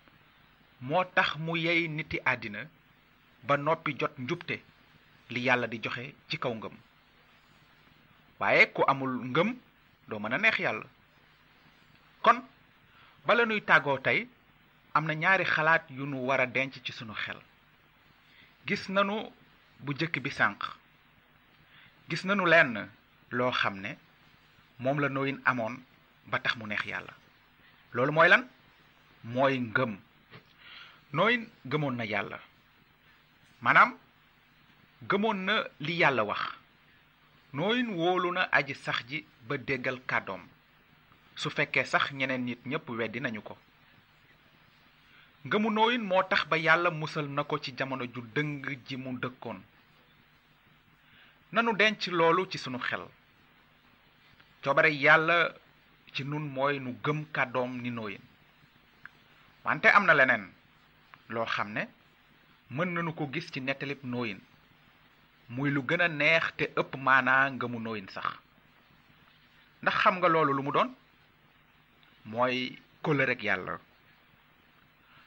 moo 0.87 1.05
tax 1.17 1.29
mu 1.45 1.53
yey 1.65 1.89
niti 1.97 2.17
àddina 2.33 2.61
ba 3.47 3.55
noppi 3.67 3.91
jot 4.01 4.15
njubte 4.25 4.55
li 5.33 5.41
yàlla 5.47 5.67
di 5.71 5.79
joxe 5.85 6.05
ci 6.29 6.37
kaw 6.43 6.53
ngëm 6.59 6.75
waaye 8.41 8.63
ku 8.75 8.83
amul 8.91 9.13
ngëm 9.31 9.51
doo 10.09 10.19
mën 10.21 10.35
a 10.35 10.39
neex 10.39 10.59
yàlla 10.65 10.87
kon 12.25 12.39
bala 13.27 13.45
nuy 13.47 13.61
tàggoo 13.65 13.99
tey 14.07 14.19
am 14.97 15.05
na 15.07 15.15
ñaari 15.23 15.45
xalaat 15.55 15.85
yu 15.97 16.05
nu 16.07 16.17
war 16.27 16.41
a 16.41 16.47
denc 16.47 16.73
ci 16.85 16.93
sunu 16.93 17.15
xel 17.15 17.41
gis 18.67 18.89
nanu 18.89 19.31
bu 19.85 19.93
jëkk 19.99 20.15
bi 20.25 20.31
sànq 20.31 20.61
gis 22.09 22.25
nanu 22.25 22.45
lenn 22.47 22.91
loo 23.31 23.53
xam 23.61 23.75
ne 23.81 23.93
la 25.01 25.09
nooyin 25.09 25.41
amoon 25.45 25.75
ba 26.31 26.39
tax 26.43 26.57
mu 26.57 26.67
neex 26.67 26.85
yàlla 26.85 27.13
loolu 27.93 28.13
mooy 28.13 28.29
lan 28.29 28.43
mooy 29.25 29.59
ngëm 29.61 29.99
nooyin 31.13 31.45
gëmoon 31.71 31.97
na 31.99 32.05
yàlla 32.07 32.39
maanaam 33.61 33.91
gëmoon 35.11 35.45
na 35.47 35.55
li 35.81 35.95
yàlla 36.01 36.23
wax 36.25 36.43
nooyin 37.53 37.91
wóolu 37.95 38.31
na 38.33 38.49
aji 38.51 38.75
sax 38.75 38.99
ji 39.09 39.27
ba 39.47 39.57
déggal 39.59 40.01
kàddoom 40.07 40.45
su 41.37 41.51
fekkee 41.51 41.85
sax 41.85 42.13
ñeneen 42.13 42.45
nit 42.47 42.61
ñépp 42.67 42.89
weddi 42.89 43.21
nañu 43.21 43.43
ko 43.43 43.59
ngëmu 45.47 45.71
nooyin 45.73 46.01
moo 46.03 46.23
tax 46.31 46.45
ba 46.47 46.57
yàlla 46.57 46.91
musal 46.91 47.29
na 47.29 47.45
ko 47.45 47.59
ci 47.59 47.73
jamono 47.77 48.05
ju 48.07 48.21
dëng 48.35 48.67
ji 48.87 48.97
mu 48.97 49.17
dëkkoon 49.19 49.61
nanu 51.53 51.77
denc 51.77 52.07
loolu 52.07 52.47
ci 52.51 52.59
sunu 52.59 52.79
xel 52.79 53.05
coobare 54.63 54.89
yàlla 54.95 55.55
ci 56.15 56.25
nun 56.25 56.49
mooy 56.55 56.79
nu 56.81 56.99
gëm 57.05 57.25
kàddoom 57.35 57.83
ni 57.83 57.91
nooyin 57.91 58.23
wante 59.65 59.89
am 59.93 60.07
na 60.07 60.15
leneen 60.15 60.47
lo 61.33 61.45
xamne 61.49 61.79
ne 61.79 61.89
mën 62.77 62.89
nañu 62.95 63.13
ko 63.17 63.25
gis 63.33 63.49
ci 63.53 63.61
netalib 63.61 64.01
noyin 64.05 64.39
muy 65.49 65.71
lu 65.73 65.81
gëna 65.89 66.07
neex 66.09 66.45
te 66.59 66.65
ëpp 66.81 66.93
nga 67.57 67.67
mu 67.73 67.79
noyin 67.81 68.09
sax 68.15 68.27
ndax 69.83 69.95
xam 70.03 70.17
nga 70.19 70.29
loolu 70.29 70.53
lu 70.55 70.63
mu 70.63 70.73
doon 70.73 70.91
mooy 72.31 72.77
ak 73.35 73.43
yàlla 73.49 73.79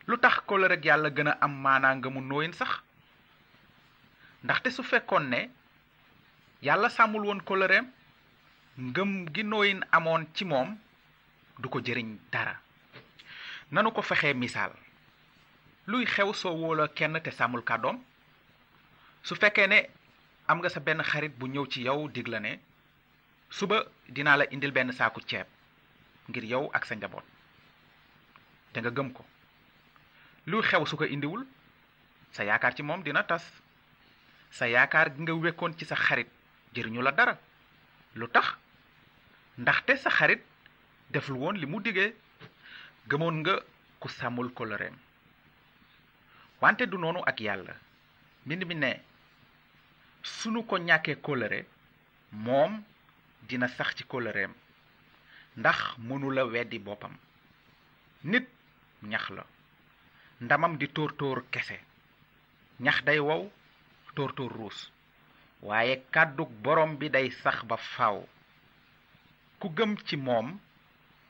lu 0.07 0.17
tax 0.19 0.39
kolëreg 0.45 0.85
yàlla 0.85 1.09
gën 1.09 1.27
a 1.27 1.33
am 1.41 1.67
nga 1.79 2.09
mu 2.09 2.21
noyin 2.21 2.53
sax 2.53 2.71
ndaxte 4.43 4.69
su 4.71 4.83
fekkoon 4.83 5.29
ne 5.29 5.49
yàlla 6.61 6.89
sàmmul 6.89 7.25
woon 7.25 7.41
kolëreem 7.41 7.85
ngëm 8.77 9.11
gi 9.33 9.43
noyin 9.43 9.79
amoon 9.91 10.23
ci 10.35 10.45
moom 10.45 10.77
du 11.59 11.69
ko 11.69 11.79
dara 12.29 12.53
nanu 13.71 13.91
ko 13.91 14.01
fexee 14.01 14.33
misaal 14.33 14.73
luy 15.87 16.05
xew 16.05 16.33
soo 16.33 16.53
wóoloo 16.57 16.87
kenn 16.97 17.19
te 17.23 17.31
sàmmul 17.31 17.61
kàddoom 17.69 17.97
su 19.27 19.35
fekkee 19.41 19.67
ne 19.67 19.79
am 20.47 20.57
nga 20.59 20.69
sa 20.69 20.79
benn 20.79 21.03
xarit 21.03 21.37
bu 21.39 21.45
ñëw 21.47 21.65
ci 21.71 21.81
yow 21.83 22.07
dig 22.09 22.27
ne 22.29 22.57
suba 23.49 23.77
dinaa 24.09 24.35
la 24.37 24.45
indil 24.53 24.71
benn 24.71 24.91
saaku 24.93 25.19
ceeb 25.29 25.47
ngir 26.29 26.43
yow 26.51 26.71
ak 26.73 26.85
sa 26.85 26.95
njaboot 26.95 27.23
te 28.73 28.77
nga 28.81 28.89
gëm 28.89 29.09
ko 29.13 29.23
luy 30.49 30.61
xew 30.69 30.85
su 30.85 30.95
ko 30.97 31.05
indiwul 31.05 31.43
sa 32.35 32.43
yaakaar 32.43 32.75
ci 32.75 32.83
moom 32.83 33.03
dina 33.03 33.23
tas 33.23 33.45
sa 34.57 34.65
yaakaar 34.67 35.07
gi 35.15 35.21
nga 35.21 35.33
wekkoon 35.35 35.77
ci 35.77 35.85
sa 35.85 35.95
xarit 35.95 36.29
jëriñu 36.73 37.01
la 37.01 37.11
dara 37.11 37.35
lu 38.15 38.27
tax 38.27 38.47
ndaxte 39.61 39.93
sa 39.97 40.09
xarit 40.17 40.41
deful 41.11 41.37
woon 41.41 41.59
li 41.59 41.65
mu 41.67 41.79
diggee 41.85 42.13
gëmoon 43.09 43.35
nga 43.39 43.55
ku 43.99 44.07
sàmmul 44.09 44.49
kóllëreem 44.57 44.97
wante 46.61 46.85
du 46.87 46.97
noonu 46.97 47.19
ak 47.25 47.39
yàlla 47.41 47.73
mbind 48.45 48.63
mi 48.67 48.75
ne 48.75 48.91
sunu 50.23 50.59
ko 50.69 50.75
ñàkkee 50.77 51.15
kóllëre 51.25 51.59
moom 52.45 52.73
dina 53.47 53.67
sax 53.67 53.91
ci 53.95 54.03
kóllëreem 54.11 54.51
ndax 55.59 55.77
mënula 56.07 56.43
weddi 56.53 56.79
boppam 56.79 57.15
nit 58.23 58.47
ñax 59.01 59.29
la 59.35 59.43
ndamam 60.41 60.77
di 60.77 60.87
tóor 60.95 61.11
tóor 61.19 61.39
kese 61.51 61.77
ñax 62.83 63.03
day 63.05 63.19
wow 63.19 63.51
tóor 64.15 64.31
tóor 64.33 64.51
ruus 64.57 64.79
waaye 65.61 65.95
kàddug 66.13 66.49
borom 66.63 66.91
bi 66.99 67.09
day 67.09 67.29
sax 67.31 67.63
ba 67.67 67.77
faw 67.77 68.17
ku 69.59 69.67
gëm 69.75 69.91
ci 70.05 70.15
moom 70.17 70.47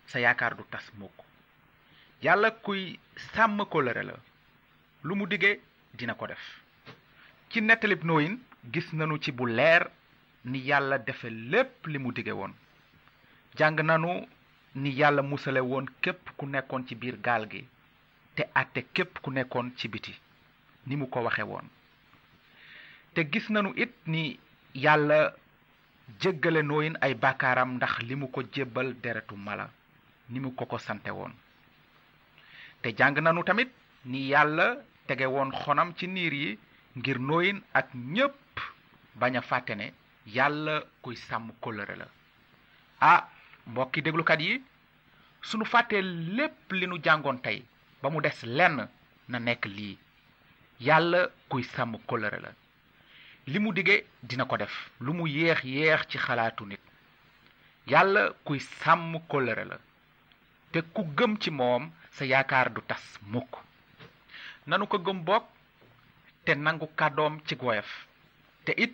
sa 0.08 0.20
yaakaar 0.20 0.56
du 0.56 0.64
tas 0.70 0.88
mukk 0.98 1.18
yàlla 2.22 2.50
kuy 2.66 3.00
sàmm 3.32 3.60
kóllëre 3.72 4.04
la 4.06 4.16
lu 5.06 5.16
mu 5.16 5.26
diggee 5.30 5.60
dina 5.96 6.14
ko 6.18 6.26
def 6.28 6.44
ci 7.50 7.62
nettalib 7.62 8.02
nooyin 8.04 8.40
gis 8.74 8.88
nanu 8.94 9.20
ci 9.22 9.32
bu 9.32 9.46
leer 9.46 9.86
ni 10.46 10.60
yàlla 10.66 10.98
defe 10.98 11.28
lépp 11.30 11.86
li 11.88 12.00
mu 12.00 12.12
dige 12.12 12.32
woon 12.40 12.54
jàng 13.56 13.80
nanu 13.86 14.26
ni 14.76 14.90
yàlla 15.00 15.22
musale 15.22 15.60
woon 15.62 15.86
képp 16.02 16.32
ku 16.38 16.48
nekkoon 16.48 16.88
ci 16.88 16.96
biir 16.96 17.18
gaal 17.22 17.46
gi 17.52 17.62
te 18.36 18.44
àtte 18.62 18.80
képp 18.94 19.20
ku 19.22 19.30
nekkoon 19.32 19.72
ci 19.78 19.88
biti 19.88 20.14
ni 20.88 20.96
mu 20.96 21.08
ko 21.08 21.20
waxe 21.22 21.44
woon 21.52 21.68
te 23.14 23.22
gis 23.32 23.48
nanu 23.52 23.74
it 23.76 23.94
ni 24.08 24.40
yàlla 24.74 25.36
jéggale 26.20 26.64
nooyin 26.66 26.98
ay 27.02 27.14
baakaaram 27.14 27.76
ndax 27.78 28.00
li 28.08 28.16
mu 28.16 28.28
ko 28.32 28.42
jébbal 28.54 28.96
deretu 29.04 29.36
mala 29.38 29.70
ni 30.32 30.40
mu 30.40 30.52
ko 30.56 30.66
ko 30.66 30.78
sante 30.80 31.10
woon 31.14 31.34
te 32.82 32.90
jàng 32.98 33.20
nanu 33.22 33.44
tamit 33.44 33.70
ni 34.06 34.28
yàlla 34.34 34.68
tege 35.08 35.26
woon 35.26 35.52
xonam 35.52 35.94
ci 35.98 36.08
niir 36.08 36.34
yi 36.34 36.60
ngir 36.98 37.20
nooyin 37.20 37.62
ak 37.74 37.88
ñépp 37.94 38.58
bañ 39.20 39.34
a 39.38 39.42
fàtte 39.42 39.74
ne 39.76 39.94
yàlla 40.26 40.84
kuy 41.02 41.16
sàmm 41.16 41.52
kóllëre 41.62 41.96
la 41.98 42.06
a 42.10 42.12
ah, 43.14 43.24
mbokki 43.68 44.02
déglukat 44.02 44.40
yi 44.42 44.64
sunu 45.42 45.66
fàttee 45.66 46.02
lépp 46.38 46.72
li 46.72 46.86
nu 46.88 46.98
jàngoon 47.04 47.40
tey 47.46 47.64
ba 48.02 48.10
mu 48.10 48.22
des 48.22 48.40
lenn 48.58 48.88
na 49.30 49.38
nekk 49.40 49.66
lii 49.66 49.98
yàlla 50.80 51.20
kuy 51.50 51.64
sàmm 51.64 51.98
kóllëre 52.08 52.40
la 52.46 52.52
li 53.52 53.60
mu 53.60 53.74
dige 53.74 54.04
dina 54.24 54.46
ko 54.46 54.58
def 54.58 54.76
lu 55.00 55.14
mu 55.14 55.28
yéex 55.28 55.62
yéex 55.64 56.02
ci 56.10 56.18
xalaatu 56.18 56.66
nit 56.66 56.82
yàlla 57.88 58.34
kuy 58.46 58.60
sàmm 58.60 59.12
kóllëre 59.30 59.66
la 59.72 59.78
te 60.72 60.80
ku 60.94 61.02
gëm 61.18 61.38
ci 61.42 61.50
moom 61.52 61.84
sa 62.16 62.26
yaakaar 62.26 62.70
du 62.74 62.82
tas 62.88 63.06
mukk 63.34 63.54
nanu 64.68 64.86
ko 64.90 64.98
gëm 65.00 65.24
bok 65.26 65.44
té 66.46 66.56
nangu 66.56 66.88
kadom 67.00 67.40
ci 67.46 67.56
goyef 67.56 67.86
té 68.66 68.74
it 68.78 68.94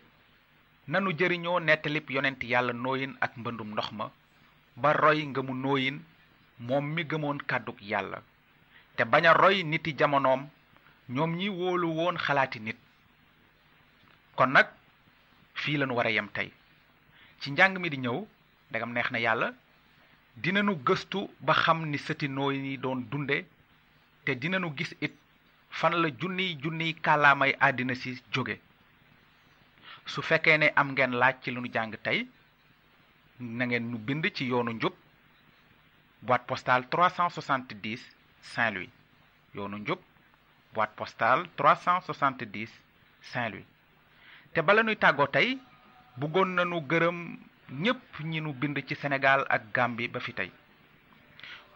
nanu 0.87 1.11
jëriñoo 1.17 1.59
nettalib 1.59 2.09
yonent 2.11 2.41
yalla 2.43 2.73
noyin 2.73 3.13
ak 3.21 3.35
mbëndum 3.37 3.69
ndoxma 3.71 4.11
ba 4.75 4.93
roy 4.93 5.25
ngëmu 5.25 5.53
noyin 5.55 5.97
mom 6.59 6.85
mi 6.95 7.03
gëmon 7.05 7.37
kàdduk 7.49 7.79
yalla 7.81 8.19
té 8.95 9.03
baña 9.05 9.33
roy 9.33 9.63
niti 9.63 9.95
jamonoom 9.99 10.49
ñom 11.15 11.31
ñi 11.39 11.49
wolu 11.49 11.87
won 11.95 12.17
xalaati 12.17 12.59
nit 12.59 12.77
kon 14.35 14.47
nak 14.49 14.67
fi 15.53 15.77
lañu 15.77 15.93
wara 15.95 16.11
yam 16.11 16.29
tay 16.29 16.51
ci 17.39 17.51
njang 17.51 17.79
mi 17.79 17.89
di 17.89 17.97
ñëw 17.97 18.27
dagam 18.71 18.91
neex 18.91 19.09
na 19.11 19.19
yalla 19.19 19.53
dinanu 20.35 20.75
gëstu 20.85 21.29
ba 21.39 21.53
xam 21.53 21.85
ni 21.85 21.97
sëti 21.97 22.27
noy 22.27 22.57
ni 22.57 22.77
doon 22.77 23.07
dunde 23.11 23.45
te 24.25 24.31
dinanu 24.35 24.75
gis 24.77 24.93
it 25.01 25.20
fan 25.79 25.95
la 26.03 26.09
junni 26.21 26.47
junniy 26.61 26.93
kàllaamay 27.05 27.51
adina 27.67 27.95
ci 28.01 28.11
joge 28.35 28.55
su 30.11 30.19
fekke 30.29 30.57
ne 30.61 30.67
am 30.81 30.87
ngeen 30.93 31.13
laaj 31.21 31.35
ci 31.43 31.49
luñu 31.51 31.71
jàng 31.73 31.93
tey 32.05 32.19
na 33.57 33.63
ngeen 33.65 33.85
nu 33.91 33.97
bind 34.07 34.25
ci 34.35 34.43
yoonu 34.51 34.71
njub 34.73 34.93
boîte 36.27 36.45
postale 36.49 36.85
370 36.91 37.97
saint 38.51 38.73
louis 38.75 38.91
yoonu 39.55 39.77
njub 39.83 39.99
boîte 40.73 40.95
postale 40.99 41.43
370 41.57 42.67
saint 43.31 43.49
louis 43.53 43.67
te 44.53 44.61
bala 44.61 44.83
nuy 44.83 44.95
tàggoo 45.03 45.27
tey 45.35 45.49
buggoon 46.19 46.49
nanu 46.55 46.77
gërëm 46.91 47.19
ñépp 47.83 48.09
ñi 48.29 48.39
nu 48.41 48.53
bind 48.59 48.77
ci 48.87 48.95
sénégal 49.01 49.41
ak 49.55 49.61
gambie 49.75 50.07
ba 50.13 50.19
fi 50.19 50.33
tey 50.33 50.51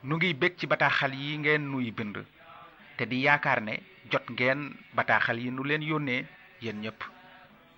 nu 0.03 0.13
ngi 0.15 0.33
bég 0.41 0.53
ci 0.59 0.65
bataaxal 0.67 1.13
yi 1.15 1.37
ngeen 1.37 1.63
nuy 1.71 1.91
bind 1.97 2.17
te 2.97 3.05
di 3.05 3.23
yaakaar 3.27 3.61
ne 3.61 3.75
jot 4.11 4.27
ngeen 4.29 4.63
bataaxal 4.95 5.37
yi 5.39 5.49
nu 5.51 5.63
leen 5.67 5.81
yónnee 5.83 6.25
yéen 6.61 6.79
ñëpp 6.83 6.99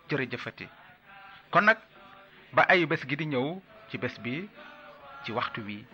jërëjëfati 0.09 0.65
kon 1.51 1.65
nag 1.67 1.79
ba 2.53 2.62
ayu 2.71 2.88
bés 2.88 3.01
gi 3.09 3.15
di 3.17 3.25
ñëw 3.25 3.47
ci 3.89 3.97
bés 3.97 4.15
bi 4.24 4.50
ci 5.24 5.31
waxtu 5.31 5.62
wi 5.62 5.86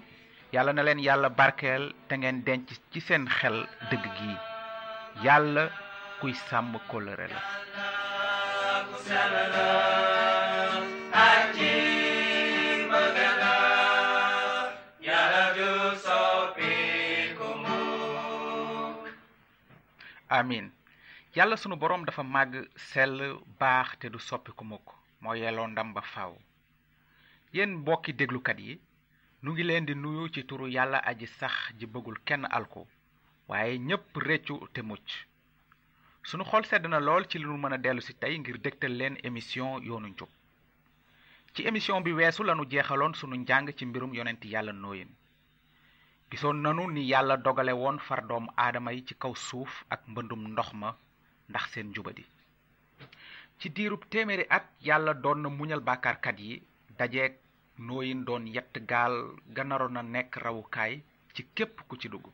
yàlla 0.53 0.73
na 0.73 0.83
leen 0.83 0.99
yàlla 0.99 1.29
barkeel 1.29 1.83
te 2.07 2.15
ngeen 2.17 2.43
denc 2.45 2.67
ci 2.91 2.99
seen 3.01 3.25
xel 3.39 3.67
dëgg 3.89 4.03
gi 4.17 4.33
yàlla 5.25 5.63
kuy 6.19 6.33
sàmm 6.47 6.73
kóllëre 6.89 7.27
la 7.33 7.41
amin 20.39 20.71
yàlla 21.35 21.55
sunu 21.57 21.75
boroom 21.79 22.05
dafa 22.05 22.23
màgg 22.23 22.53
sell 22.75 23.21
baax 23.59 23.89
te 23.99 24.07
du 24.09 24.19
soppi 24.19 24.51
ku 24.57 24.63
mukk 24.69 24.87
moo 25.21 25.35
yelloo 25.41 25.67
ndam 25.67 25.93
ba 25.93 26.01
faw 26.01 26.33
yéen 27.53 27.71
mbokki 27.81 28.11
déglukat 28.17 28.59
yi 28.65 28.73
nu 29.43 29.49
ngi 29.51 29.63
leen 29.63 29.85
di 29.85 29.93
nuyu 29.95 30.29
ci 30.33 30.43
turu 30.47 30.67
yàlla 30.75 30.97
aji 31.09 31.27
sax 31.39 31.55
ji 31.77 31.85
bëggul 31.87 32.17
kenn 32.27 32.45
alku 32.57 32.81
waaye 33.47 33.77
ñépp 33.77 34.15
réccu 34.27 34.55
te 34.73 34.81
mucc 34.81 35.07
sunu 36.23 36.43
xol 36.43 36.63
sedd 36.65 36.85
na 36.87 36.99
lool 36.99 37.27
ci 37.27 37.37
li 37.37 37.45
nu 37.45 37.57
mën 37.61 37.73
a 37.73 37.77
dellu 37.77 38.01
si 38.01 38.13
tey 38.21 38.37
ngir 38.39 38.57
dégtal 38.59 38.91
leen 38.97 39.15
émission 39.23 39.79
yoonu 39.83 40.07
njub 40.07 40.29
ci 41.53 41.61
émission 41.67 42.01
bi 42.01 42.11
weesu 42.11 42.43
lanu 42.43 42.65
jeexaloon 42.71 43.13
sunu 43.13 43.35
njàng 43.35 43.67
ci 43.77 43.85
mbirum 43.85 44.13
yonent 44.15 44.43
yàlla 44.45 44.73
nooyin 44.73 45.11
gisoon 46.33 46.59
nanu 46.65 46.83
ni 46.93 47.01
yàlla 47.13 47.35
dogale 47.45 47.73
woon 47.81 47.97
far 48.05 48.21
doomu 48.29 48.49
aadama 48.65 48.91
yi 48.95 49.01
ci 49.07 49.13
kaw 49.23 49.33
suuf 49.47 49.73
ak 49.95 50.01
mbëndum 50.11 50.41
ndox 50.53 50.69
ma 50.81 50.89
ndax 51.49 51.63
seen 51.73 51.87
jubadi 51.95 52.23
ci 53.59 53.67
diirub 53.75 54.03
téeméeri 54.11 54.45
at 54.57 54.65
yàlla 54.87 55.13
doon 55.23 55.39
na 55.43 55.49
muñal 55.57 55.81
bàkkaarkat 55.89 56.37
yi 56.45 56.53
dajeek 56.97 57.33
nooyin 57.85 58.21
doon 58.27 58.43
yett 58.55 58.73
gaal 58.91 59.13
ganaroon 59.55 59.93
na 59.95 60.01
nekk 60.13 60.31
rawukaay 60.45 60.93
ci 61.33 61.41
képp 61.55 61.75
ku 61.87 61.95
ci 62.01 62.07
dugg 62.09 62.25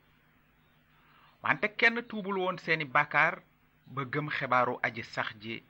wante 1.44 1.68
kenn 1.80 1.98
tuubul 2.10 2.38
woon 2.44 2.58
seeni 2.66 2.86
bàkkaar 2.96 3.34
ba 3.94 4.02
gëm 4.14 4.28
xibaaru 4.38 4.76
aji 4.86 5.04
sax 5.04 5.28
ji 5.42 5.64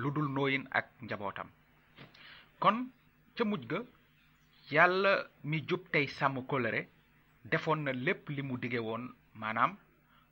lu 0.00 0.08
dul 0.12 0.28
nooyin 0.36 0.64
ak 0.78 0.86
njabootam 1.04 1.48
kon 2.62 2.76
ca 3.36 3.42
mujj 3.44 3.66
ga 3.70 3.78
yàlla 4.72 5.12
mi 5.48 5.58
jub 5.68 5.82
tey 5.92 6.06
sàmm 6.18 6.46
kóllëre 6.50 6.82
defoon 7.44 7.82
na 7.84 7.92
lépp 7.92 8.28
li 8.30 8.42
mu 8.42 8.56
dige 8.58 8.78
woon 8.88 9.04
maanaam 9.40 9.72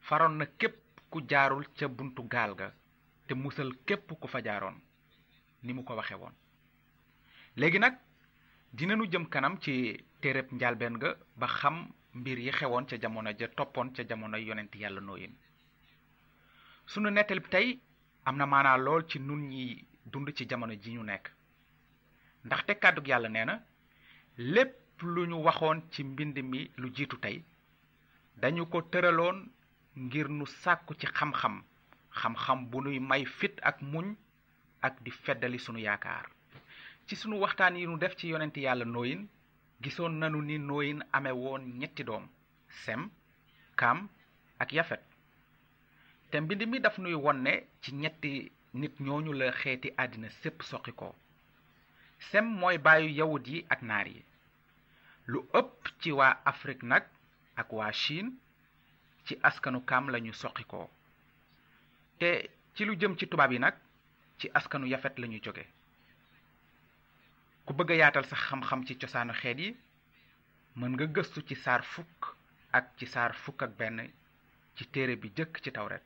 faroon 0.06 0.34
na 0.38 0.46
képp 0.60 0.76
ku 1.10 1.18
jaarul 1.28 1.64
ca 1.76 1.86
buntu 1.88 2.22
gaal 2.32 2.52
ga 2.58 2.68
te 3.26 3.34
musal 3.34 3.70
képp 3.86 4.06
ku 4.20 4.26
fa 4.28 4.40
jaaroon 4.46 4.76
ni 5.64 5.72
mu 5.74 5.82
ko 5.82 5.94
waxe 5.94 6.14
woon 6.22 6.34
léegi 7.56 7.78
nag 7.80 7.94
dina 8.76 8.94
nu 8.96 9.04
jëm 9.12 9.26
kanam 9.28 9.56
ci 9.62 9.98
téereb 10.20 10.52
njaalbeen 10.52 10.98
ga 11.02 11.10
ba 11.40 11.46
xam 11.58 11.76
mbir 12.14 12.38
yi 12.46 12.52
xewoon 12.58 12.86
ca 12.88 12.96
jamono 13.02 13.30
ja 13.38 13.48
toppoon 13.48 13.92
ca 13.94 14.02
jamono 14.08 14.36
yonent 14.38 14.72
yàlla 14.74 15.00
nooyin 15.00 15.34
sunu 16.86 17.08
nettali 17.10 17.40
tey 17.54 17.68
am 18.24 18.36
na 18.36 18.46
maanaa 18.46 18.76
lool 18.78 19.02
ci 19.10 19.18
nun 19.18 19.42
yi 19.52 19.66
dund 20.10 20.28
ci 20.36 20.46
jamono 20.48 20.74
ji 20.82 20.90
ñu 20.92 21.02
nekk 21.02 21.26
ndaxte 22.44 22.72
kàddug 22.82 23.06
yàlla 23.10 23.28
nee 23.28 23.44
na 23.46 23.54
lépp 24.36 24.74
lépp 25.02 25.14
lu 25.16 25.26
ñu 25.28 25.36
waxoon 25.44 25.78
ci 25.92 26.02
mbind 26.04 26.38
mi 26.50 26.70
lu 26.80 26.88
jiitu 26.94 27.16
tey 27.24 27.42
dañu 28.40 28.62
ko 28.72 28.78
tëraloon 28.90 29.38
ngir 30.04 30.28
nu 30.28 30.44
sàkku 30.62 30.92
ci 31.00 31.06
xam-xam 31.18 31.56
xam-xam 32.20 32.60
bu 32.70 32.78
nuy 32.82 32.98
may 32.98 33.24
fit 33.24 33.54
ak 33.62 33.76
muñ 33.82 34.08
ak 34.82 34.94
di 35.04 35.10
feddali 35.10 35.58
sunu 35.58 35.78
yaakaar 35.80 36.26
ci 37.06 37.14
sunu 37.16 37.36
waxtaan 37.42 37.76
yi 37.76 37.86
nu 37.86 37.96
def 37.98 38.14
ci 38.18 38.26
yonent 38.28 38.56
yàlla 38.56 38.84
nooyin 38.84 39.22
gisoon 39.82 40.12
nanu 40.20 40.40
ni 40.42 40.58
nooyin 40.58 41.00
amee 41.14 41.58
ñetti 41.80 42.02
doom 42.04 42.24
sem 42.84 43.08
kaam 43.76 44.08
ak 44.58 44.72
yafet 44.72 45.00
te 46.30 46.40
mbind 46.40 46.62
mi 46.68 46.78
daf 46.80 46.98
nuy 46.98 47.14
wonne 47.14 47.52
ci 47.80 47.92
ñetti 47.94 48.52
nit 48.74 48.94
ñooñu 49.00 49.32
la 49.32 49.52
xeeti 49.52 49.88
àddina 49.96 50.28
sépp 50.42 50.62
soqi 50.62 50.92
ko 50.92 51.14
sem 52.30 52.44
mooy 52.44 52.76
bàyyi 52.78 53.14
yawut 53.18 53.44
yi 53.48 53.64
ak 53.70 53.82
naar 53.82 54.06
yi 54.08 54.22
lu 55.30 55.40
ëpp 55.58 55.90
ci 56.02 56.10
waa 56.18 56.34
afrique 56.50 56.82
nag 56.90 57.04
ak 57.60 57.68
waa 57.76 57.92
chine 58.02 58.30
ci 59.26 59.34
askanu 59.48 59.80
kam 59.90 60.04
lañu 60.12 60.32
soqikoo 60.42 60.88
te 62.18 62.30
ci 62.74 62.82
lu 62.84 62.96
jëm 63.00 63.14
ci 63.18 63.26
tubaab 63.30 63.52
yi 63.52 63.58
nag 63.58 63.76
ci 64.38 64.46
askanu 64.58 64.86
yafet 64.92 65.14
lañu 65.18 65.38
jóge 65.44 65.64
ku 67.64 67.72
bëgg 67.78 67.90
yaatal 68.00 68.26
sa 68.28 68.36
xam-xam 68.46 68.82
ci 68.86 68.94
cosaanu 69.00 69.32
xeet 69.40 69.58
yi 69.62 69.68
mën 70.78 70.92
nga 70.94 71.06
gëstu 71.14 71.40
ci 71.48 71.54
saar 71.64 71.82
fukk 71.92 72.20
ak 72.76 72.84
ci 72.98 73.06
saar 73.14 73.32
fukk 73.42 73.60
ak 73.62 73.72
benn 73.78 73.98
ci 74.76 74.84
téere 74.92 75.14
bi 75.20 75.28
jëkk 75.36 75.52
ci 75.62 75.70
tawret 75.72 76.04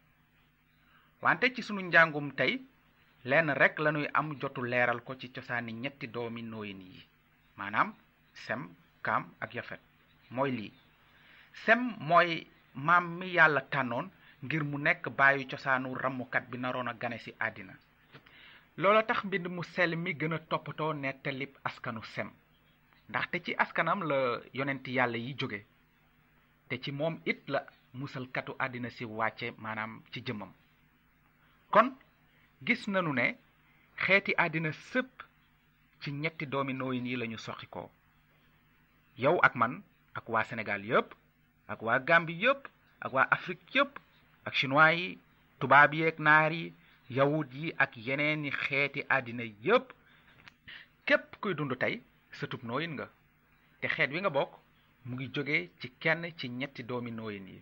wante 1.22 1.46
ci 1.54 1.62
sunu 1.62 1.80
njàngum 1.82 2.28
tey 2.38 2.52
lenn 3.28 3.48
rek 3.62 3.74
lanuy 3.84 4.06
am 4.18 4.28
jotu 4.40 4.60
leeral 4.70 5.00
ko 5.06 5.12
ci 5.20 5.32
cosaani 5.34 5.72
ñetti 5.82 6.06
doomi 6.14 6.42
nooyin 6.42 6.80
yi 6.90 7.08
maanaam 7.56 7.88
sem 8.46 8.62
kaam 9.06 9.24
yafet 9.54 9.80
mooy 10.36 10.50
lii 10.58 10.72
sem 11.64 11.80
mooy 12.10 12.30
maam 12.86 13.04
mi 13.18 13.26
yàlla 13.36 13.60
tànnoon 13.72 14.06
ngir 14.44 14.62
mu 14.70 14.76
nekk 14.86 15.04
bàyyi 15.18 15.48
cosaanu 15.50 15.94
rammukat 16.02 16.44
bi 16.50 16.58
naroon 16.62 16.88
a 16.92 16.94
gane 17.00 17.18
ci 17.24 17.30
àddina 17.46 17.74
loola 18.80 19.02
tax 19.08 19.20
mbind 19.24 19.46
mu 19.54 19.62
sell 19.74 19.92
mi 20.02 20.12
gën 20.20 20.34
a 20.36 20.38
toppatoo 20.50 20.92
nettalib 21.02 21.52
askanu 21.68 22.02
sem 22.14 22.30
ndaxte 23.08 23.36
ci 23.44 23.52
askanam 23.64 24.00
la 24.10 24.18
yonent 24.58 24.86
yàlla 24.96 25.18
yi 25.24 25.34
jóge 25.40 25.60
te 26.68 26.74
ci 26.82 26.90
moom 26.98 27.14
it 27.30 27.40
la 27.54 27.60
musalkatu 27.98 28.52
àddina 28.64 28.88
si 28.96 29.04
wàcce 29.18 29.46
maanaam 29.62 29.92
ci 30.12 30.18
jëmmam 30.26 30.52
kon 31.72 31.88
gis 32.66 32.82
nanu 32.92 33.12
ne 33.18 33.26
xeeti 34.04 34.32
àddina 34.44 34.70
sëpp 34.90 35.12
ci 36.00 36.08
ñetti 36.12 36.46
doomi 36.52 36.72
nooyin 36.76 37.06
yi 37.10 37.16
lañu 37.20 37.38
soqikoo 37.46 37.88
yow 39.16 39.38
ak 39.46 39.54
man 39.54 39.82
ak 40.18 40.26
waa 40.32 40.42
Sénégal 40.44 40.82
yëpp 40.90 41.10
ak 41.72 41.80
waa 41.86 41.98
gàmbi 42.08 42.34
yëpp 42.42 42.62
ak 43.04 43.10
waa 43.14 43.30
Afrique 43.34 43.70
yëpp 43.76 43.92
ak 44.46 44.54
chinois 44.58 44.92
yi 45.00 45.08
tubaab 45.60 45.90
yeeg 45.98 46.16
naar 46.26 46.52
yi 46.58 46.66
yawut 47.16 47.46
yi 47.60 47.68
ak 47.84 47.92
yeneeni 48.04 48.50
xeeti 48.62 49.00
àddina 49.16 49.44
yëpp 49.66 49.88
képp 51.06 51.26
kuy 51.40 51.54
dund 51.54 51.72
tey 51.82 51.94
sëtub 52.38 52.62
nooyin 52.64 52.92
nga 52.94 53.06
te 53.80 53.86
xeet 53.94 54.10
wi 54.12 54.20
nga 54.20 54.30
bokk 54.36 54.52
mu 55.06 55.14
ngi 55.14 55.26
jóge 55.34 55.58
ci 55.80 55.86
kenn 56.02 56.22
ci 56.38 56.46
ñetti 56.58 56.82
doomi 56.88 57.10
nooyin 57.10 57.46
yi 57.54 57.58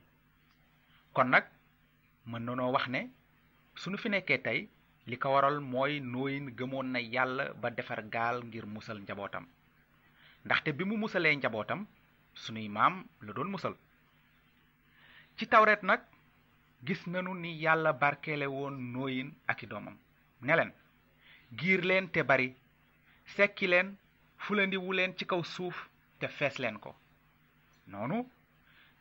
kon 1.15 1.29
nag 1.31 1.45
mën 2.31 2.43
na 2.45 2.53
noo 2.55 2.73
wax 2.73 2.87
ne 2.89 3.01
su 3.81 3.91
nu 3.91 3.99
fi 4.03 4.09
nekkee 4.09 4.41
tey 4.47 4.61
li 5.09 5.17
ko 5.21 5.29
waral 5.35 5.61
mooy 5.73 5.93
nooyin 6.13 6.47
gëmoon 6.59 6.89
na 6.93 7.01
yàlla 7.15 7.45
ba 7.61 7.69
defar 7.77 8.01
gaal 8.15 8.37
ngir 8.49 8.67
musal 8.75 8.99
njabootam 9.03 9.45
ndaxte 10.45 10.71
bi 10.77 10.85
mu 10.89 10.97
musalee 11.03 11.35
njabootam 11.39 11.81
sunuy 12.43 12.69
maam 12.77 12.95
la 13.27 13.33
doon 13.35 13.51
musal 13.55 13.75
ci 15.37 15.45
tawret 15.49 15.83
nag 15.89 16.01
gis 16.87 17.03
nanu 17.13 17.33
ni 17.35 17.51
yàlla 17.63 17.93
barkeele 18.03 18.47
woon 18.57 18.77
nooyin 18.93 19.29
ak 19.51 19.63
i 19.63 19.67
doomam 19.73 19.97
neleen 20.41 20.73
leen 20.73 20.79
giir 21.59 21.81
leen 21.91 22.07
te 22.15 22.21
bari 22.31 22.49
sekki 23.35 23.67
leen 23.73 23.89
fulandiwu 24.45 24.91
leen 24.95 25.17
ci 25.17 25.25
kaw 25.31 25.43
suuf 25.55 25.77
te 26.19 26.27
fees 26.39 26.59
leen 26.63 26.79
ko 26.85 26.91
noonu 27.91 28.19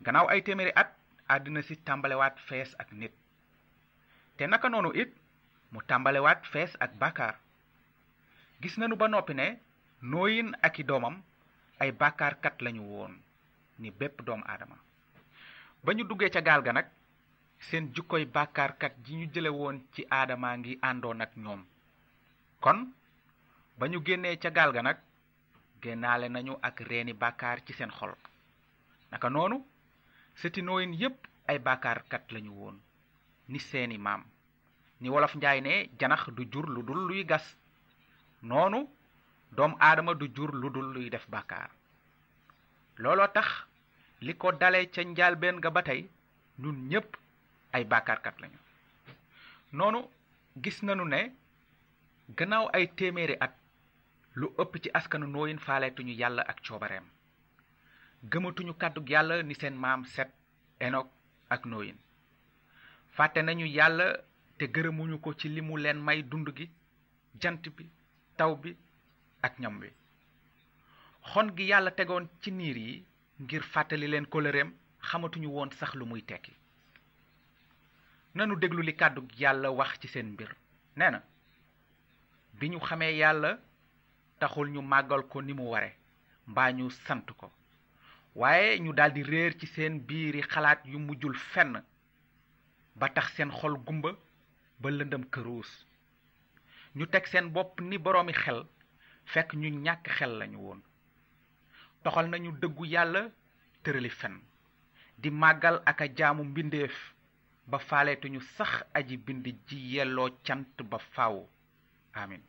gannaaw 0.04 0.28
ay 0.30 0.42
téeméeri 0.48 0.74
at 0.82 0.92
àddina 1.34 1.62
si 1.64 1.76
tàmbalewaat 1.88 2.36
fees 2.48 2.72
ak 2.82 2.90
nit 3.00 3.14
te 4.38 4.44
naka 4.48 4.68
noonu 4.70 4.92
it 5.02 5.12
mu 5.72 5.80
tàmbalewaat 5.90 6.42
fees 6.52 6.72
ak 6.84 6.92
bàkkaar 7.02 7.36
gis 8.62 8.78
nanu 8.78 8.96
ba 9.02 9.08
noppi 9.08 9.34
ne 9.38 9.48
nooyin 10.12 10.50
ak 10.68 10.80
i 10.82 10.88
doomam 10.90 11.18
ay 11.82 11.92
bàkkaarkat 11.92 12.62
lañu 12.62 12.84
woon 12.94 13.12
ni 13.80 13.90
bépp 14.00 14.16
doomu 14.26 14.46
aadama 14.52 14.78
ba 15.84 15.92
ñu 15.98 16.04
duggee 16.08 16.30
ca 16.34 16.42
gaal 16.48 16.62
ga 16.66 16.72
nag 16.74 16.88
seen 17.68 17.92
jukkoy 17.96 18.26
bàkkaarkat 18.36 18.94
ji 19.04 19.14
ñu 19.20 19.26
jële 19.34 19.50
woon 19.60 19.78
ci 19.94 20.02
aadamaa 20.20 20.56
ngi 20.60 20.74
àndoon 20.90 21.24
ak 21.26 21.32
ñoom 21.44 21.62
kon 22.64 22.80
ba 23.80 23.86
ñu 23.92 23.98
génnee 24.06 24.38
ca 24.44 24.50
gaal 24.58 24.72
ga 24.76 24.82
nag 24.82 24.98
génnaale 25.82 26.28
nañu 26.30 26.54
ak 26.68 26.76
reeni 26.90 27.14
bàkkaar 27.24 27.58
ci 27.66 27.72
seen 27.74 27.92
xol 27.98 28.14
naka 29.12 29.28
noonu 29.30 29.58
seti 30.40 30.62
nooyin 30.64 30.94
yépp 31.02 31.18
ay 31.50 31.60
bàkkaarkat 31.66 32.24
lañu 32.34 32.52
woon 32.60 32.78
ni 33.52 33.60
seeni 33.70 33.98
maam 34.06 34.24
ni 35.00 35.08
wolof 35.14 35.34
njaay 35.36 35.60
ne 35.62 35.74
janax 36.00 36.22
du 36.38 36.44
jur 36.54 36.66
lu 36.74 36.82
dul 36.88 37.02
luy 37.08 37.24
gas 37.32 37.46
noonu 38.50 38.80
doomu 39.56 39.76
aadama 39.88 40.14
du 40.20 40.28
jur 40.36 40.52
lu 40.62 40.70
dul 40.76 40.90
luy 40.94 41.10
def 41.14 41.26
bàkkaar 41.34 41.70
looloo 43.02 43.28
tax 43.36 43.48
li 44.26 44.34
ko 44.42 44.52
dalee 44.60 44.86
ca 44.94 45.02
njaalbeen 45.06 45.60
ga 45.64 45.70
ba 45.76 45.82
tey 45.88 46.02
ñun 46.62 46.78
ñépp 46.90 47.10
ay 47.76 47.84
bàkkaarkat 47.92 48.36
lañu 48.42 48.58
noonu 49.78 50.00
gis 50.64 50.78
nanu 50.84 51.06
ne 51.08 51.20
gannaaw 52.38 52.66
ay 52.76 52.86
téeméeri 52.98 53.36
at 53.46 53.52
lu 54.40 54.48
ëpp 54.62 54.74
ci 54.84 54.90
askanu 54.98 55.26
nooyin 55.30 55.60
faaleetuñu 55.66 56.14
yàlla 56.22 56.44
ak 56.52 56.58
coobareem 56.68 57.06
gëmatuñu 58.32 58.74
kàddug 58.82 59.10
yàlla 59.14 59.36
ni 59.44 59.56
seen 59.62 59.76
maam 59.84 60.06
set 60.06 60.32
enok 60.86 61.08
ak 61.50 61.62
nooyin 61.66 61.98
fàtte 63.16 63.40
nañu 63.44 63.66
yàlla 63.78 64.08
te 64.58 64.66
gërëmuñu 64.76 65.18
ko 65.22 65.30
ci 65.40 65.48
limu 65.50 65.76
leen 65.84 65.98
may 66.04 66.20
dund 66.24 66.48
gi 66.58 66.66
jant 67.42 67.66
bi 67.78 67.86
taw 68.38 68.54
bi 68.62 68.72
ak 69.42 69.60
ñam 69.60 69.80
wi 69.82 69.90
xon 71.30 71.48
gi 71.58 71.64
yàlla 71.72 71.92
tegoon 71.92 72.26
ci 72.42 72.52
niir 72.52 72.78
yi 72.78 73.06
ngir 73.42 73.64
fàttali 73.72 74.08
leen 74.08 74.26
kóllëreem 74.32 74.70
xamatuñu 75.08 75.50
woon 75.56 75.72
sax 75.80 75.94
lu 75.96 76.06
muy 76.06 76.22
tekki 76.24 76.54
nanu 78.36 78.56
déglu 78.56 78.82
li 78.82 78.94
kàddu 78.96 79.22
yàlla 79.40 79.70
wax 79.72 80.00
ci 80.00 80.08
seen 80.08 80.28
mbir 80.34 80.52
nee 80.98 81.10
na 81.12 81.20
bi 82.60 82.70
ñu 82.70 82.80
xamee 82.88 83.14
yàlla 83.22 83.52
taxul 84.40 84.70
ñu 84.72 84.82
màggal 84.82 85.24
ko 85.28 85.42
ni 85.42 85.54
mu 85.54 85.66
ware 85.74 85.90
mbaa 86.48 86.72
ñu 86.74 86.90
sant 87.06 87.28
ko 87.40 87.48
waaye 88.36 88.78
ñu 88.80 88.94
daldi 88.94 89.24
réer 89.24 89.54
ci 89.60 89.68
seen 89.68 89.94
biir 90.08 90.32
biiri 90.32 90.42
xalaat 90.52 90.80
yu 90.92 91.00
mujjul 91.00 91.36
fenn 91.52 91.84
ba 92.96 93.10
tax 93.10 93.28
seen 93.36 93.52
xol 93.60 93.76
gumba 93.86 94.10
ba 94.80 94.90
lëndëm 94.92 95.24
këruus 95.34 95.72
ñu 96.96 97.06
teg 97.08 97.26
seen 97.32 97.48
bopp 97.54 97.82
ni 97.82 97.98
boroomi 97.98 98.34
xel 98.34 98.62
fekk 99.30 99.50
ñu 99.62 99.70
ñàkk 99.86 100.04
xel 100.16 100.32
lañu 100.40 100.60
woon 100.66 100.80
toxal 102.04 102.28
nañu 102.30 102.50
dëggu 102.62 102.84
yàlla 102.94 103.22
tërali 103.84 104.10
fen 104.20 104.36
di 105.22 105.30
màggal 105.42 105.78
ak 105.90 106.00
a 106.06 106.08
jaamu 106.18 106.44
mbindeef 106.48 106.98
ba 107.70 107.78
faaleetuñu 107.88 108.40
sax 108.56 108.72
aji 108.98 109.16
bind 109.26 109.46
ji 109.68 109.78
yelloo 109.94 110.30
cant 110.48 110.76
ba 110.92 110.98
faaw 111.14 111.38
amin 112.22 112.44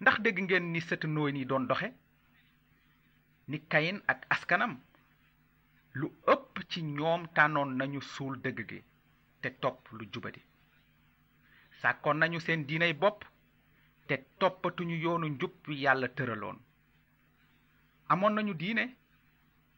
ndax 0.00 0.16
dégg 0.24 0.36
ngeen 0.44 0.66
ni 0.72 0.80
sët 0.88 1.02
nooy 1.14 1.32
ni 1.32 1.44
doon 1.48 1.64
doxe 1.68 1.88
ni 3.48 3.58
kayin 3.70 3.98
ak 4.12 4.20
askanam 4.34 4.74
lu 5.98 6.06
ëpp 6.32 6.52
ci 6.70 6.80
ñoom 6.96 7.22
tànnoon 7.36 7.70
nañu 7.78 8.00
suul 8.12 8.34
dëgg 8.44 8.58
gi 8.68 8.80
te 9.40 9.48
topp 9.62 9.80
lu 9.96 10.04
jubadi 10.12 10.40
sàkkoon 11.80 12.18
nañu 12.20 12.38
seen 12.46 12.60
diinay 12.68 12.94
bopp 13.02 13.18
te 14.10 14.16
toppatuñu 14.42 14.96
yoonu 15.04 15.26
njub 15.34 15.54
yàlla 15.84 16.08
tëraloon 16.16 16.58
amoon 18.12 18.32
nañu 18.36 18.52
diine 18.60 18.84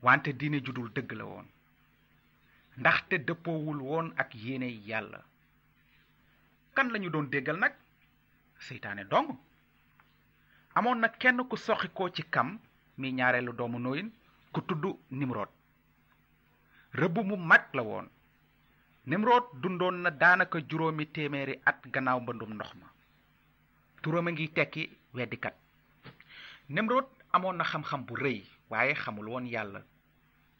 wante 0.05 0.31
diine 0.40 0.59
judul 0.66 0.88
dëgg 0.97 1.11
la 1.19 1.25
woon 1.31 1.47
ndax 2.81 2.99
te 3.09 3.16
dëppoowul 3.27 3.79
woon 3.88 4.07
ak 4.23 4.31
yéene 4.43 4.69
yàlla 4.88 5.21
kan 6.75 6.88
lañu 6.93 7.09
doon 7.14 7.27
déggal 7.33 7.59
nag 7.64 7.75
seytaane 8.66 9.03
dong 9.12 9.29
amoon 10.77 10.99
na 11.03 11.09
kenn 11.21 11.38
ku 11.51 11.57
soxikoo 11.66 12.09
ci 12.16 12.23
kam 12.35 12.49
mi 13.01 13.09
ñaareelu 13.19 13.53
doomu 13.59 13.79
nooyin 13.85 14.09
ku 14.53 14.61
tudd 14.69 14.85
nimrod 15.19 15.51
rëbb 17.01 17.16
mu 17.29 17.37
mag 17.51 17.64
la 17.77 17.83
woon 17.88 18.07
nimrod 19.11 19.45
dundoon 19.62 19.97
na 20.03 20.11
daanaka 20.21 20.57
juróomi 20.69 21.05
téeméeri 21.14 21.55
at 21.71 21.79
gannaaw 21.93 22.19
mbëndum 22.23 22.53
ndox 22.55 22.73
ma 22.81 22.87
turam 24.03 24.29
a 24.29 24.31
ngi 24.33 24.49
tekki 24.57 24.83
weddikat 25.15 25.57
nemrod 26.75 27.07
amoon 27.37 27.57
na 27.59 27.65
xam-xam 27.71 28.03
bu 28.07 28.15
rëy 28.25 28.39
waaye 28.71 28.95
xamul 29.03 29.29
woon 29.33 29.47
yàlla 29.55 29.81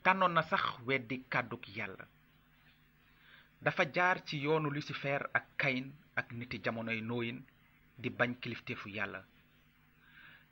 tànnoon 0.05 0.35
na 0.35 0.43
sax 0.51 0.63
weddi 0.87 1.17
kàddu 1.33 1.57
yàlla 1.77 2.05
dafa 3.63 3.85
jaar 3.95 4.19
ci 4.27 4.37
yoonu 4.45 4.69
lucifer 4.71 5.23
ak 5.33 5.47
kayin 5.61 5.87
ak 6.19 6.27
niti 6.33 6.59
jamonoy 6.65 7.01
nooyin 7.01 7.39
di 7.99 8.09
bañ 8.11 8.31
kilifteefu 8.41 8.89
yàlla 8.97 9.21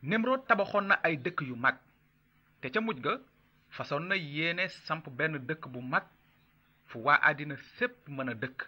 nemrod 0.03 0.46
tabaxoon 0.46 0.87
na 0.88 0.94
ay 1.07 1.16
dëkk 1.24 1.38
yu 1.48 1.57
mag 1.57 1.77
te 2.61 2.70
ca 2.70 2.81
mujj 2.81 3.01
ga 3.05 3.14
façon 3.77 4.03
na 4.09 4.16
yéene 4.16 4.68
samp 4.87 5.05
benn 5.09 5.35
dëkk 5.48 5.62
bu 5.72 5.81
mag 5.83 6.05
fu 6.87 6.96
waa 7.05 7.18
àddina 7.29 7.57
sépp 7.77 8.09
mën 8.09 8.29
a 8.33 8.35
dëkk 8.35 8.59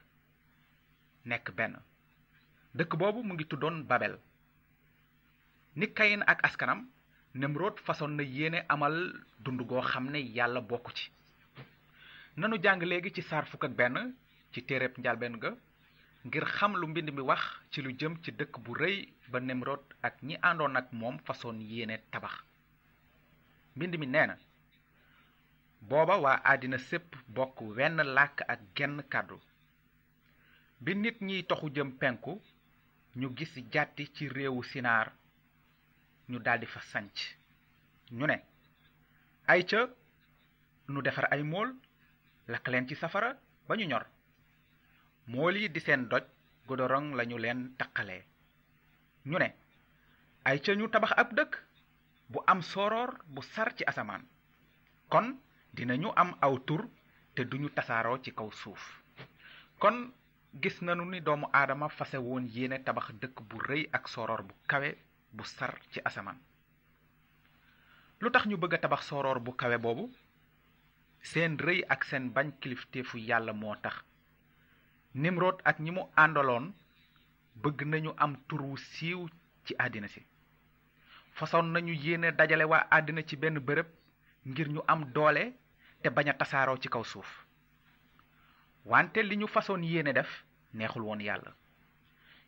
nekk 1.31 1.47
benn 1.57 1.77
dëkk 2.75 2.97
boobu 2.99 3.21
mu 3.25 3.33
ngi 3.35 3.45
tuddoon 3.47 3.83
babel 3.85 4.15
ni 5.75 5.87
kayin 5.93 6.23
ak 6.23 6.43
askanam 6.47 6.87
nemrod 7.35 7.77
façon 7.87 8.11
na 8.15 8.23
yéene 8.23 8.65
amal 8.69 8.95
dund 9.43 9.61
goo 9.69 9.83
xam 9.83 10.07
ne 10.11 10.19
yàlla 10.19 10.61
bokk 10.61 10.87
ci 10.97 11.11
nanu 12.37 12.57
jàng 12.63 12.83
léegi 12.85 13.11
ci 13.15 13.23
saar 13.23 13.47
fukk 13.47 13.65
ak 13.65 13.75
benn 13.79 14.15
ci 14.53 14.63
téereb 14.67 14.95
njalbeen 14.99 15.39
ga 15.43 15.51
ngir 16.25 16.45
xam 16.45 16.75
lu 16.77 16.87
mbind 16.87 17.11
mi 17.13 17.23
wax 17.23 17.43
ci 17.71 17.83
lu 17.83 17.91
jëm 17.99 18.15
ci 18.23 18.31
dëkk 18.39 18.61
bu 18.63 18.73
rëy 18.75 18.99
ba 19.31 19.41
nemrod 19.41 19.83
ak 20.07 20.15
ñi 20.23 20.37
àndoon 20.49 20.77
ak 20.77 20.93
moom 20.93 21.19
façon 21.27 21.59
yéene 21.61 21.97
tabax 22.13 22.35
mbind 23.77 23.95
mi 23.99 24.07
nee 24.07 24.27
na 24.27 24.37
booba 25.81 26.17
waa 26.25 26.39
àddina 26.51 26.79
sépp 26.79 27.17
bokk 27.27 27.61
wenn 27.77 27.97
làkk 28.17 28.37
ak 28.53 28.61
genn 28.77 29.03
kàddu 29.13 29.37
bi 30.83 30.95
nit 30.95 31.19
ñiy 31.27 31.43
toxu 31.49 31.69
jëm 31.75 31.93
penku 32.01 32.41
ñu 33.16 33.35
gis 33.37 33.53
jàtti 33.73 34.07
ci 34.14 34.29
réewu 34.29 34.62
sinaar 34.62 35.12
ñu 36.29 36.38
daldi 36.38 36.66
fa 36.66 36.81
sanc 36.81 37.16
ñu 38.11 38.27
ne 38.27 38.37
ay 39.46 39.62
ca 39.66 39.81
nu 40.88 41.03
defar 41.03 41.27
ay 41.33 41.42
mool 41.42 41.70
lakk 42.46 42.68
leen 42.68 42.87
ci 42.88 42.94
safara 42.94 43.31
ba 43.66 43.77
ñu 43.77 43.87
ñor 43.87 44.07
mool 45.27 45.57
yi 45.57 45.68
di 45.70 45.81
seen 45.81 46.09
doj 46.11 46.23
godorong 46.66 47.09
lañu 47.16 47.37
leen 47.38 47.75
taqalee 47.79 48.25
ñu 49.27 49.38
ne 49.38 49.49
ay 50.44 50.61
ca 50.62 50.73
ñu 50.75 50.88
tabax 50.90 51.12
ab 51.16 51.35
dëkk 51.37 51.53
bu 52.31 52.38
am 52.46 52.62
soroor 52.62 53.11
bu 53.27 53.42
sar 53.42 53.75
ci 53.77 53.83
asamaan 53.87 54.25
kon 55.09 55.29
dina 55.75 55.94
ñu 55.96 56.11
am 56.16 56.31
aw 56.40 56.55
tur 56.66 56.83
te 57.35 57.42
duñu 57.44 57.68
tasaaroo 57.73 58.23
ci 58.25 58.31
kaw 58.35 58.51
suuf 58.61 58.83
kon 59.81 59.96
gis 60.57 60.83
nañu 60.83 61.05
ni 61.07 61.21
doomu 61.27 61.47
aadama 61.59 61.89
fase 61.89 62.19
woon 62.27 62.45
yéene 62.55 62.83
tabax 62.85 63.07
dëkk 63.21 63.37
bu 63.49 63.57
rëy 63.69 63.83
ak 63.97 64.09
soroor 64.09 64.43
bu 64.43 64.55
kawe 64.71 64.89
bu 65.37 65.45
sar 65.45 65.73
ci 65.91 66.01
asamaan 66.05 66.39
lu 68.21 68.31
tax 68.31 68.45
ñu 68.47 68.57
bëgg 68.61 68.75
a 68.75 68.79
tabax 68.79 69.03
soror 69.09 69.39
bu 69.41 69.53
kawe 69.61 69.77
boobu 69.85 70.05
seen 71.31 71.55
rëy 71.67 71.81
ak 71.93 72.05
seen 72.05 72.25
bañ 72.35 72.49
kilifteefu 72.61 73.17
yàlla 73.29 73.53
moo 73.53 73.77
tax 73.83 73.97
Nimrod 75.15 75.59
ak 75.65 75.77
ñi 75.81 75.91
mu 75.93 76.03
àndaloon 76.23 76.67
bëgg 77.63 77.79
nañu 77.91 78.11
am 78.17 78.33
turwu 78.49 78.77
siiw 78.77 79.21
ci 79.65 79.73
àddina 79.85 80.09
si 80.09 80.23
façon 81.37 81.67
nañu 81.73 81.93
yéene 82.05 82.33
dajale 82.33 82.65
waa 82.65 82.89
àddina 82.97 83.23
ci 83.29 83.37
benn 83.37 83.59
bërëb 83.67 83.89
ngir 84.49 84.69
ñu 84.71 84.81
am 84.89 85.01
doole 85.15 85.45
te 86.03 86.09
bañ 86.11 86.29
a 86.31 86.35
tasaaroo 86.41 86.79
ci 86.83 86.89
kaw 86.89 87.05
suuf 87.05 87.31
wante 88.85 89.23
li 89.23 89.37
ñu 89.37 89.47
façon 89.47 89.83
yéene 89.83 90.12
def 90.12 90.31
neexul 90.73 91.03
woon 91.03 91.21
yàlla 91.21 91.53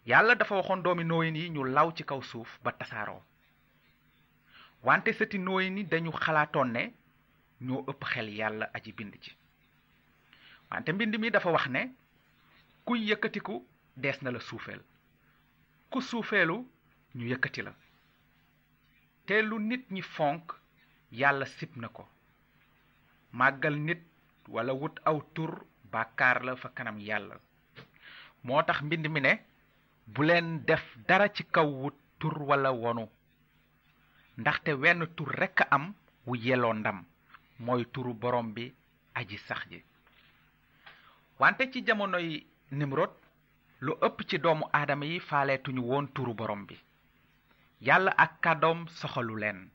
yàlla 0.07 0.35
dafa 0.35 0.55
waxoon 0.57 0.83
doomi 0.83 1.05
nooyin 1.05 1.37
yi 1.37 1.49
ñu 1.51 1.64
law 1.64 1.92
ci 1.97 2.05
kaw 2.05 2.23
suuf 2.23 2.59
ba 2.64 2.73
tasaaroo 2.73 3.23
wante 4.83 5.12
seti 5.12 5.38
nooyin 5.38 5.79
yi 5.79 5.85
dañu 5.85 6.11
xalaatoon 6.25 6.73
ne 6.73 6.83
ñoo 7.66 7.85
ëpp 7.90 8.01
xel 8.12 8.29
yàlla 8.38 8.71
aji 8.75 8.92
bind 8.92 9.14
ci 9.23 9.33
wante 10.71 10.90
mbind 10.92 11.14
mi 11.21 11.31
dafa 11.31 11.51
wax 11.51 11.66
ne 11.68 11.83
kuy 12.85 13.01
yëkkatiku 13.09 13.57
dees 13.97 14.18
na 14.23 14.31
la 14.31 14.40
suufeel 14.40 14.81
ku 15.90 16.01
suufeelu 16.01 16.57
ñu 17.16 17.25
yëkkati 17.31 17.62
la 17.62 17.73
te 19.27 19.42
lu 19.42 19.59
nit 19.59 19.85
ñi 19.90 20.03
fonk 20.03 20.47
yàlla 21.21 21.45
sib 21.47 21.77
na 21.77 21.88
ko 21.88 22.05
màggal 23.33 23.75
nit 23.87 24.01
wala 24.55 24.73
wut 24.81 24.97
aw 25.05 25.18
tur 25.35 25.55
bakar 25.92 26.42
la 26.48 26.55
fa 26.57 26.68
kanam 26.78 26.98
yalla 27.09 27.37
motax 28.50 28.81
mbind 28.88 29.07
mi 29.14 29.20
ne 29.20 29.33
bu 30.07 30.22
len 30.24 30.64
def 30.66 30.85
dara 31.09 31.28
ci 31.33 31.44
kaw 31.44 31.68
wu 31.81 31.90
tur 32.18 32.35
wala 32.48 32.70
wonu 32.72 33.07
te 34.64 34.72
wenn 34.72 35.07
tur 35.16 35.28
rek 35.40 35.59
am 35.70 35.94
wu 36.26 36.35
yelo 36.37 36.72
ndam 36.74 37.05
moy 37.59 37.85
turu 37.92 38.14
borom 38.14 38.52
bi 38.55 38.64
aji 39.14 39.38
sax 39.38 39.68
ji 39.70 39.83
wante 41.38 41.70
ci 41.72 41.85
yi 42.24 42.46
nimrod 42.70 43.11
lu 43.81 43.92
ëpp 44.07 44.18
ci 44.28 44.38
doomu 44.38 44.64
aadama 44.72 45.05
yi 45.05 45.20
faaleetuñu 45.20 45.83
woon 45.90 46.07
turu 46.14 46.35
borom 46.35 46.66
bi 46.66 46.74
yàlla 47.81 48.11
ak 48.16 48.33
kàddoom 48.42 48.88
soxalu 48.88 49.35
leen 49.38 49.70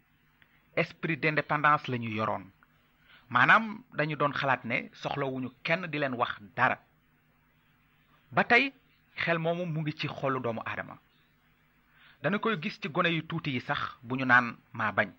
esprit 0.76 1.18
d'indépendance 1.22 1.88
lañu 1.92 2.10
yoroon 2.18 2.46
manam 3.30 3.84
dañu 3.98 4.16
doon 4.16 4.34
xalaat 4.34 4.64
ne 4.66 4.90
soxlawuñu 4.94 5.50
kenn 5.66 5.88
di 5.92 6.00
leen 6.00 6.14
wax 6.16 6.40
dara 6.56 6.80
ba 8.32 8.44
tey 8.44 8.72
xel 9.16 9.38
moomu 9.38 9.66
mu 9.66 9.82
ngi 9.82 9.94
ci 10.00 10.08
xolu 10.08 10.40
doomu 10.40 10.62
aadama 10.66 10.96
dana 12.22 12.40
koy 12.40 12.56
gis 12.62 12.80
ci 12.82 12.90
gone 12.90 13.10
yu 13.10 13.22
tuuti 13.28 13.52
yi 13.52 13.60
sax 13.60 13.80
bu 14.02 14.16
ñu 14.16 14.26
naan 14.26 14.58
maa 14.72 14.92
bañ 14.92 15.10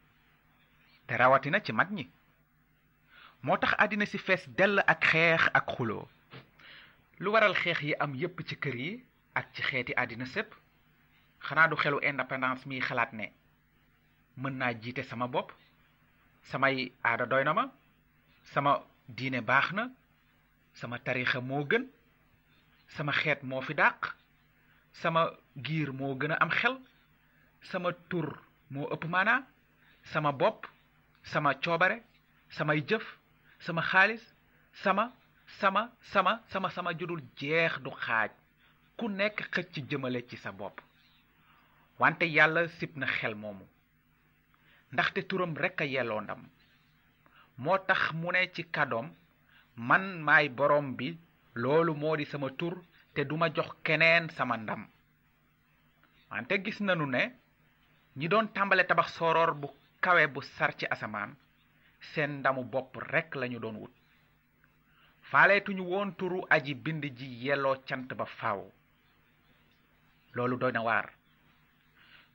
te 1.07 1.15
rawatina 1.17 1.61
ci 1.61 1.73
mag 1.73 1.91
ñi 1.93 2.11
moo 3.43 3.57
tax 3.59 3.73
àddina 3.79 4.07
si 4.07 4.19
ak 4.87 5.05
xeex 5.05 5.43
ak 5.55 5.67
xuloo 5.77 6.09
lu 7.19 7.31
waral 7.33 7.55
xeex 7.63 7.81
yi 7.83 7.93
am 7.99 8.15
yépp 8.15 8.41
ci 8.49 8.57
kër 8.57 8.75
yi 8.75 9.05
ak 9.35 9.53
ci 9.53 9.63
xeeti 9.63 9.93
àddina 9.95 10.25
sépp 10.27 10.55
xanaa 11.41 11.69
du 11.69 11.77
xelu 11.77 11.99
indépendance 12.03 12.67
mi 12.67 12.81
xalaat 12.81 13.13
ne 13.13 13.27
mën 14.37 14.57
naa 14.57 14.73
jiite 14.81 15.03
sama 15.05 15.27
bopp 15.29 15.53
samay 16.43 16.91
aada 17.05 17.27
doy 17.27 17.45
sama 18.55 18.73
diine 19.17 19.41
baax 19.49 19.73
na 19.77 19.85
sama 20.81 20.99
tarixa 21.07 21.41
moo 21.49 21.63
gën 21.71 21.85
sama 22.97 23.13
xeet 23.21 23.41
moo 23.49 23.61
fi 23.67 23.75
dàq 23.81 24.01
sama 25.01 25.23
giir 25.67 25.89
moo 25.99 26.15
gën 26.21 26.33
a 26.33 26.37
am 26.45 26.51
xel 26.61 26.77
sama 27.71 27.91
tur 28.09 28.29
moo 28.73 28.87
ëpp 28.95 29.05
maanaa 29.13 29.41
sama 30.13 30.31
bopp 30.41 30.61
sama 31.33 31.51
coobare 31.65 31.99
samay 32.57 32.81
jëf 32.89 33.05
sama 33.65 33.83
xaalis 33.91 34.25
sama 34.83 35.05
sama 35.61 35.83
sama 36.13 36.33
sama 36.53 36.69
sama 36.77 36.91
judul 36.99 37.21
jeex 37.39 37.73
du 37.85 37.91
xaaj 38.05 38.31
ku 38.97 39.05
nekk 39.09 39.39
xëcc 39.55 39.75
jëmale 39.91 40.21
ci 40.29 40.37
sa 40.37 40.51
bopp 40.53 40.77
wante 41.99 42.25
yàlla 42.37 42.63
sib 42.79 42.93
na 42.97 43.07
xel 43.17 43.35
moomu 43.43 43.67
ndaxte 44.93 45.21
turam 45.29 45.53
rekk 45.63 45.81
a 45.85 45.85
yelloo 45.95 46.21
ndam 46.23 46.43
motax 47.59 48.15
tax 48.15 48.55
ci 48.55 48.63
kadom 48.65 49.11
man 49.77 50.23
may 50.23 50.49
borom 50.49 50.95
bi 50.95 51.19
loolu 51.55 51.95
modi 51.95 52.25
sama 52.25 52.51
tour 52.51 52.79
te 53.15 53.25
duma 53.25 53.49
jox 53.55 53.67
keneen 53.83 54.31
sama 54.31 54.57
ndam 54.57 54.87
ante 56.31 56.55
gis 56.65 56.81
nañu 56.81 57.07
ne 57.07 57.33
ñi 58.17 58.29
doon 58.29 58.47
tambalé 58.55 58.85
tabax 58.87 59.11
soror 59.19 59.55
bu 59.55 59.69
kawe 60.01 60.27
bu 60.29 60.41
sar 60.43 60.73
ci 60.79 60.87
asaman 60.87 61.35
sen 62.13 62.39
ndamu 62.41 62.63
bop 62.65 62.97
rek 62.97 63.35
lañu 63.35 63.59
doon 63.59 63.77
wut 63.83 63.93
tuñu 65.65 65.83
won 65.83 66.13
turu 66.13 66.45
aji 66.51 66.75
bind 66.75 67.05
ji 67.17 67.45
yelloo 67.47 67.77
cant 67.89 68.09
ba 68.19 68.25
faaw 68.25 68.63
loolu 70.35 70.57
doy 70.59 70.73
na 70.73 70.81
waar 70.83 71.11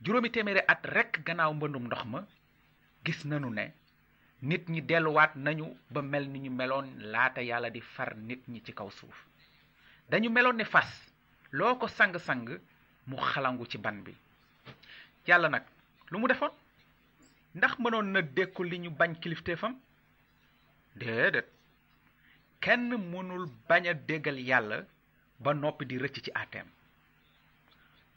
juróomi 0.01 0.29
at 0.67 0.81
rek 0.85 1.23
gannaaw 1.25 1.53
mbëndum 1.53 1.85
ndox 1.85 2.03
ma 2.05 2.19
gis 3.05 3.23
nañu 3.25 3.49
ne 3.49 3.73
nit 4.43 4.67
ñi 4.67 4.81
delluwaat 4.81 5.35
nañu 5.35 5.65
ba 5.89 6.01
mel 6.01 6.25
ni 6.29 6.39
ñu 6.39 6.51
meloon 6.51 6.87
laata 7.11 7.41
yàlla 7.41 7.69
di 7.69 7.79
far 7.81 8.11
nit 8.17 8.41
ñi 8.47 8.61
ci 8.65 8.73
kaw 8.73 8.89
suuf 8.91 9.15
dañu 10.09 10.29
meloon 10.29 10.57
ni 10.57 10.65
fas 10.65 10.91
loo 11.51 11.75
ko 11.79 11.87
sang-sang 11.87 12.47
mu 13.07 13.17
xalangu 13.29 13.65
ci 13.71 13.77
ban 13.77 13.97
bi 14.05 14.13
yàlla 15.27 15.49
nag 15.49 15.63
lu 16.09 16.19
mu 16.19 16.27
defoon 16.27 16.51
ndax 17.55 17.73
mënoon 17.79 18.11
na 18.11 18.21
dékku 18.21 18.63
li 18.63 18.77
ñu 18.79 18.89
bañ 18.91 19.13
kilifteefam 19.21 19.75
déedéet 20.95 21.47
kenn 22.59 22.89
mënul 23.11 23.45
bañ 23.69 23.87
a 23.87 23.93
déggal 23.93 24.39
yàlla 24.49 24.77
ba 25.39 25.53
noppi 25.53 25.85
di 25.85 25.97
rëcc 25.97 26.21
ci 26.25 26.31
àtteem 26.41 26.67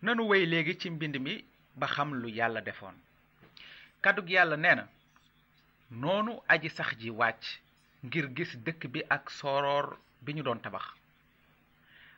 nanu 0.02 0.22
wéy 0.30 0.44
léegi 0.46 0.78
ci 0.80 0.90
mbind 0.90 1.16
mi 1.20 1.44
ba 1.78 1.86
xam 1.86 2.10
lu 2.20 2.28
yàlla 2.38 2.60
defoon 2.62 2.96
kàddug 4.02 4.28
yàlla 4.36 4.56
nee 4.56 4.74
na 4.74 4.86
noonu 5.90 6.40
aji 6.48 6.70
sax 6.70 6.96
ji 6.98 7.10
wàcc 7.10 7.44
ngir 8.06 8.26
gis 8.36 8.52
dëkk 8.64 8.82
bi 8.92 9.00
ak 9.08 9.30
soroor 9.30 9.96
bi 10.24 10.32
ñu 10.34 10.42
doon 10.42 10.60
tabax 10.60 10.84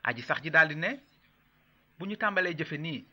aji 0.03 0.21
sax 0.21 0.41
ji 0.43 0.49
daldi 0.49 0.75
ne 0.75 0.89
bu 1.97 2.05
ñu 2.05 2.15
tàmbalee 2.17 2.55
jëfe 2.57 2.77
nii 2.77 3.05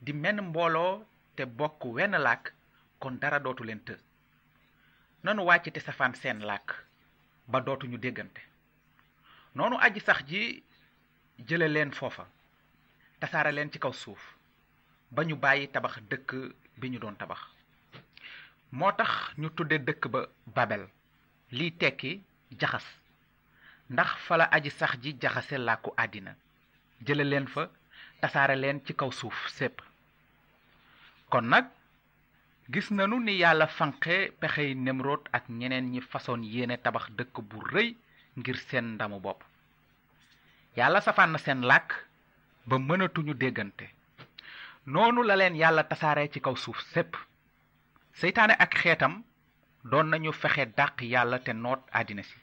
di 0.00 0.12
menn 0.12 0.40
mbooloo 0.42 1.06
te 1.36 1.44
bokk 1.44 1.84
wenn 1.84 2.12
làkk 2.26 2.44
kon 3.00 3.18
dara 3.20 3.38
dootu 3.38 3.64
leen 3.64 3.80
të 3.84 3.94
nanu 5.22 5.42
wàcc 5.48 5.72
te 5.72 5.80
safaan 5.80 6.14
seen 6.20 6.38
làkk 6.48 6.68
ba 7.50 7.58
dootuñu 7.60 7.98
déggante 8.00 8.42
noonu 9.54 9.76
aji 9.84 10.00
sax 10.00 10.20
ji 10.30 10.62
jële 11.48 11.68
leen 11.74 11.92
foofa 11.98 12.24
tasaare 13.20 13.52
leen 13.52 13.70
ci 13.72 13.78
kaw 13.78 13.92
suuf 14.02 14.22
ba 15.14 15.20
ñu 15.24 15.34
bàyyi 15.44 15.68
tabax 15.72 15.94
dëkk 16.10 16.28
bi 16.80 16.88
ñu 16.90 16.98
doon 17.00 17.16
tabax 17.16 17.40
moo 18.72 18.92
tax 18.96 19.10
ñu 19.38 19.48
tudde 19.56 19.76
dëkk 19.86 20.06
ba 20.08 20.20
babel 20.46 20.84
liy 21.56 21.70
tekki 21.80 22.12
jaxas 22.60 22.86
ndax 23.92 24.10
fala 24.26 24.44
aji 24.54 24.70
sax 24.70 24.92
ji 25.02 25.12
jaxase 25.20 25.56
làkku 25.58 25.90
àddina 25.96 26.32
jële 27.06 27.24
leen 27.24 27.46
fa 27.54 27.62
tasaare 28.20 28.54
leen 28.56 28.78
ci 28.84 28.92
kaw 28.94 29.10
suuf 29.10 29.38
sépp 29.56 29.76
kon 31.30 31.46
nag 31.50 31.66
gis 32.72 32.88
nanu 32.92 33.18
ni 33.18 33.34
yàlla 33.42 33.66
fanqe 33.78 34.16
pexey 34.40 34.74
nemrot 34.84 35.22
ak 35.36 35.44
ñeneen 35.58 35.90
ñi 35.92 36.00
façon 36.00 36.42
yéene 36.52 36.76
tabax 36.78 37.06
dëkk 37.18 37.34
bu 37.48 37.58
rëy 37.72 37.88
ngir 38.38 38.56
seen 38.68 38.84
ndamu 38.94 39.18
bopp 39.24 39.40
yàlla 40.76 41.00
safaan 41.00 41.32
na 41.32 41.38
seen 41.38 41.60
làkk 41.70 41.88
ba 42.68 42.76
mënatuñu 42.78 43.34
déggante 43.34 43.86
noonu 44.92 45.20
la 45.24 45.34
leen 45.36 45.56
yàlla 45.62 45.82
tasaare 45.90 46.30
ci 46.32 46.38
kaw 46.40 46.54
suuf 46.64 46.80
sépp 46.92 47.12
seytaane 48.14 48.54
ak 48.58 48.74
xeetam 48.80 49.14
doon 49.90 50.10
nañu 50.10 50.32
fexe 50.32 50.64
dàq 50.76 51.02
yàlla 51.12 51.38
te 51.46 51.52
noot 51.52 51.80
àddina 51.98 52.22
si 52.30 52.38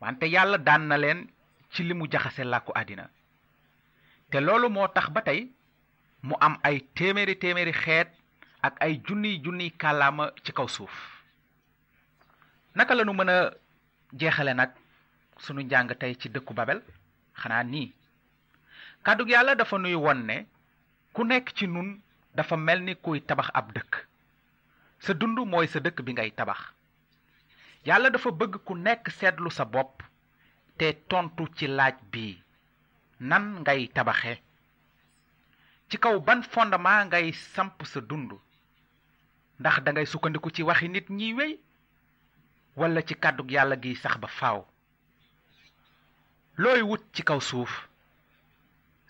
wante 0.00 0.26
yàlla 0.34 0.58
daan 0.66 0.84
na 0.88 0.96
leen 0.98 1.20
ci 1.72 1.80
li 1.84 1.94
mu 1.98 2.06
jaxase 2.12 2.42
làkku 2.52 2.72
àddina 2.80 3.04
te 4.30 4.38
loolu 4.46 4.68
moo 4.70 4.88
tax 4.94 5.08
ba 5.14 5.20
tey 5.22 5.40
mu 6.26 6.34
am 6.40 6.54
ay 6.68 6.76
téeméeri 6.96 7.34
téeméeri 7.42 7.72
xeet 7.84 8.08
ak 8.66 8.74
ay 8.84 8.94
junniy 9.08 9.40
junniy 9.44 9.70
kàllaama 9.80 10.24
ci 10.44 10.52
kaw 10.52 10.68
suuf 10.76 10.94
naka 12.74 12.94
la 12.94 13.02
nu 13.04 13.12
mën 13.16 13.28
a 13.36 13.38
jeexale 14.18 14.52
nag 14.54 14.70
sunu 15.44 15.60
njàng 15.62 15.92
tey 16.00 16.14
ci 16.20 16.28
dëkku 16.34 16.52
Babel 16.58 16.80
xanaa 17.40 17.62
nii 17.72 17.92
kàddu 19.04 19.24
yàlla 19.32 19.52
dafa 19.56 19.76
nuy 19.78 19.94
won 20.04 20.20
ne 20.28 20.36
ku 21.14 21.20
nekk 21.24 21.46
ci 21.56 21.66
nun 21.68 21.88
dafa 22.36 22.56
mel 22.56 22.80
ni 22.84 22.92
kuy 23.04 23.18
tabax 23.28 23.50
ab 23.58 23.66
dëkk 23.76 23.92
sa 25.04 25.12
dundu 25.12 25.44
mooy 25.44 25.68
sa 25.68 25.78
dëkk 25.84 26.00
bi 26.00 26.16
ngay 26.16 26.32
tabax 26.32 26.72
yàlla 27.84 28.08
dafa 28.10 28.30
bëgg 28.40 28.64
ku 28.66 28.72
nekk 28.86 29.12
seetlu 29.12 29.50
sa 29.52 29.64
bopp 29.64 30.00
te 30.78 30.86
tontu 31.08 31.44
ci 31.56 31.66
laaj 31.68 31.96
bi 32.12 32.40
nan 33.30 33.44
ngay 33.60 33.80
tabaxe 33.96 34.34
ci 35.88 35.96
kaw 36.02 36.16
ban 36.26 36.42
fondement 36.52 37.04
ngay 37.12 37.26
samp 37.52 37.76
sa 37.92 38.00
dundu 38.00 38.40
ndax 39.60 39.76
da 39.84 39.90
ngay 39.92 40.06
sukkandiku 40.08 40.48
ci 40.56 40.62
waxi 40.68 40.88
nit 40.88 41.08
ñi 41.10 41.28
wey 41.38 41.52
wala 42.80 43.00
ci 43.06 43.14
kàddug 43.22 43.50
yàlla 43.54 43.76
gi 43.82 43.94
sax 44.02 44.16
ba 44.22 44.28
faaw 44.38 44.60
looy 46.62 46.80
wut 46.88 47.04
ci 47.14 47.22
kaw 47.24 47.38
suuf 47.40 47.72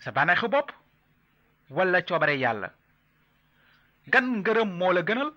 sa 0.03 0.11
bopp 0.51 0.67
wala 1.75 2.01
coobare 2.07 2.35
yàlla 2.43 2.69
gan 4.11 4.25
ngërëm 4.39 4.69
moo 4.79 4.91
la 4.93 5.01
gënal 5.07 5.31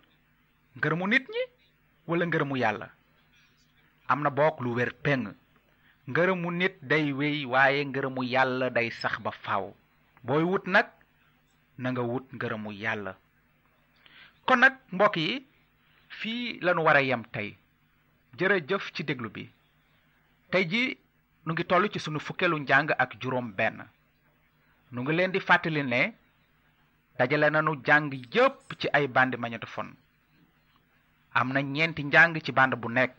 ngërëmu 0.79 1.07
nit 1.11 1.25
ñi 1.35 1.43
wala 2.09 2.25
ngërëmu 2.31 2.55
yàlla 2.62 2.87
am 4.11 4.21
na 4.25 4.31
lu 4.64 4.71
wer 4.79 4.91
peng 5.05 5.25
ngërëmu 6.11 6.49
nit 6.61 6.75
day 6.91 7.07
waye 7.19 7.41
waaye 7.53 7.81
ngërëmu 7.91 8.23
yalla 8.35 8.67
day 8.77 8.88
sax 9.01 9.14
ba 9.25 9.31
faaw 9.45 9.67
boy 10.27 10.43
wut 10.51 10.64
nak 10.75 10.88
na 11.83 11.88
nga 11.93 12.03
wut 12.11 12.27
ngërëmu 12.37 12.71
yalla 12.83 13.12
kon 14.47 14.59
nak 14.62 14.75
mbok 14.95 15.14
yi 15.23 15.33
fi 16.19 16.33
lañu 16.64 16.83
wara 16.87 17.03
yam 17.11 17.23
tay 17.35 17.49
tey 18.38 18.61
jëf 18.69 18.85
ci 18.95 19.03
déglu 19.09 19.29
bi 19.35 19.45
tay 20.51 20.62
ji 20.71 20.83
nu 21.45 21.51
ngi 21.53 21.64
tollu 21.71 21.87
ci 21.93 21.99
sunu 22.01 22.21
fukkelu 22.27 22.57
ak 23.03 23.11
juroom 23.21 23.49
ben 23.59 23.77
nu 24.93 24.99
ngi 25.03 25.12
leen 25.17 25.33
di 25.33 25.41
fàttali 25.49 25.83
ne 25.85 26.03
dajale 27.19 27.49
nanu 27.51 27.73
jàng 27.87 28.07
yépp 28.35 28.57
ci 28.81 28.87
ay 28.97 29.07
bandi 29.14 29.37
magnétophone 29.38 29.93
amna 31.37 31.55
na 31.62 31.69
ñeenti 31.75 32.03
njàng 32.11 32.33
ci 32.47 32.53
band 32.57 32.75
bu 32.83 32.88
nekk 32.99 33.14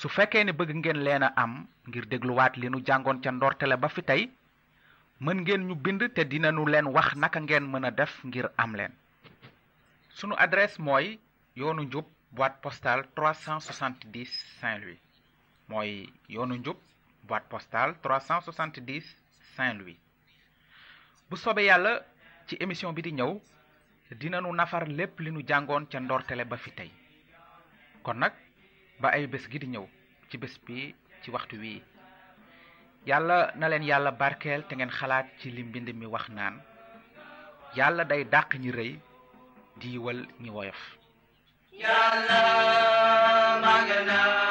su 0.00 0.06
fekkee 0.16 0.44
ne 0.44 0.52
bëgg 0.58 0.70
ngeen 0.80 1.00
leen 1.06 1.24
am 1.42 1.52
ngir 1.88 2.04
dégluwaat 2.10 2.54
li 2.60 2.66
nu 2.70 2.78
jàngoon 2.86 3.22
ca 3.22 3.30
ndortele 3.32 3.76
ba 3.82 3.88
fi 3.94 4.02
tey 4.10 4.22
mën 5.24 5.36
ngeen 5.42 5.62
ñu 5.68 5.74
bind 5.84 6.00
te 6.14 6.22
dinanu 6.30 6.62
leen 6.72 6.86
wax 6.94 7.08
naka 7.20 7.38
ngeen 7.44 7.64
mën 7.72 7.84
a 7.90 7.92
def 7.98 8.12
ngir 8.28 8.46
am 8.62 8.72
leen 8.78 8.92
sunu 10.18 10.34
adresse 10.44 10.76
mooy 10.86 11.06
yoonu 11.60 11.82
njub 11.88 12.06
boîte 12.36 12.58
postale 12.62 13.02
370 13.14 14.24
saint 14.58 14.80
louis 14.82 15.02
mooy 15.70 15.90
yoonu 16.34 16.54
njub 16.60 16.78
boîte 17.28 17.48
postale 17.52 17.92
370 18.02 19.04
saint 19.54 19.74
louis 19.78 19.98
bu 21.28 21.36
sobe 21.36 21.62
yàlla 21.68 21.92
ci 22.46 22.54
émission 22.64 22.92
bi 22.96 23.02
di 23.06 23.12
ñëw 23.18 23.32
dinanu 24.14 24.52
nafar 24.52 24.86
lépp 24.88 25.20
li 25.20 25.30
nu 25.30 25.40
jàngoon 25.46 25.86
ca 25.90 26.00
ndortele 26.00 26.44
ba 26.44 26.56
fi 26.56 26.70
tey 26.70 26.90
kon 28.02 28.14
nag 28.18 28.32
ba 29.00 29.08
ay 29.12 29.26
bés 29.26 29.44
gi 29.50 29.58
di 29.58 29.66
ñëw 29.66 29.86
ci 30.30 30.38
bés 30.38 30.54
bi 30.64 30.94
ci 31.22 31.30
waxtu 31.30 31.56
wii 31.58 31.82
yàlla 33.06 33.52
na 33.56 33.68
leen 33.68 33.82
yàlla 33.84 34.10
barkeel 34.10 34.62
te 34.66 34.74
ngeen 34.76 34.90
xalaat 34.90 35.26
ci 35.38 35.50
li 35.50 35.62
mbind 35.62 35.88
mi 35.94 36.06
wax 36.06 36.28
naan 36.28 36.62
yàlla 37.76 38.04
day 38.04 38.24
dàq 38.24 38.54
ñi 38.58 38.70
rëy 38.70 38.98
diiwal 39.80 40.26
ñi 40.40 40.50
woyof 40.50 40.80
yàlla 41.72 42.38
màgg 43.60 43.90
na 44.08 44.47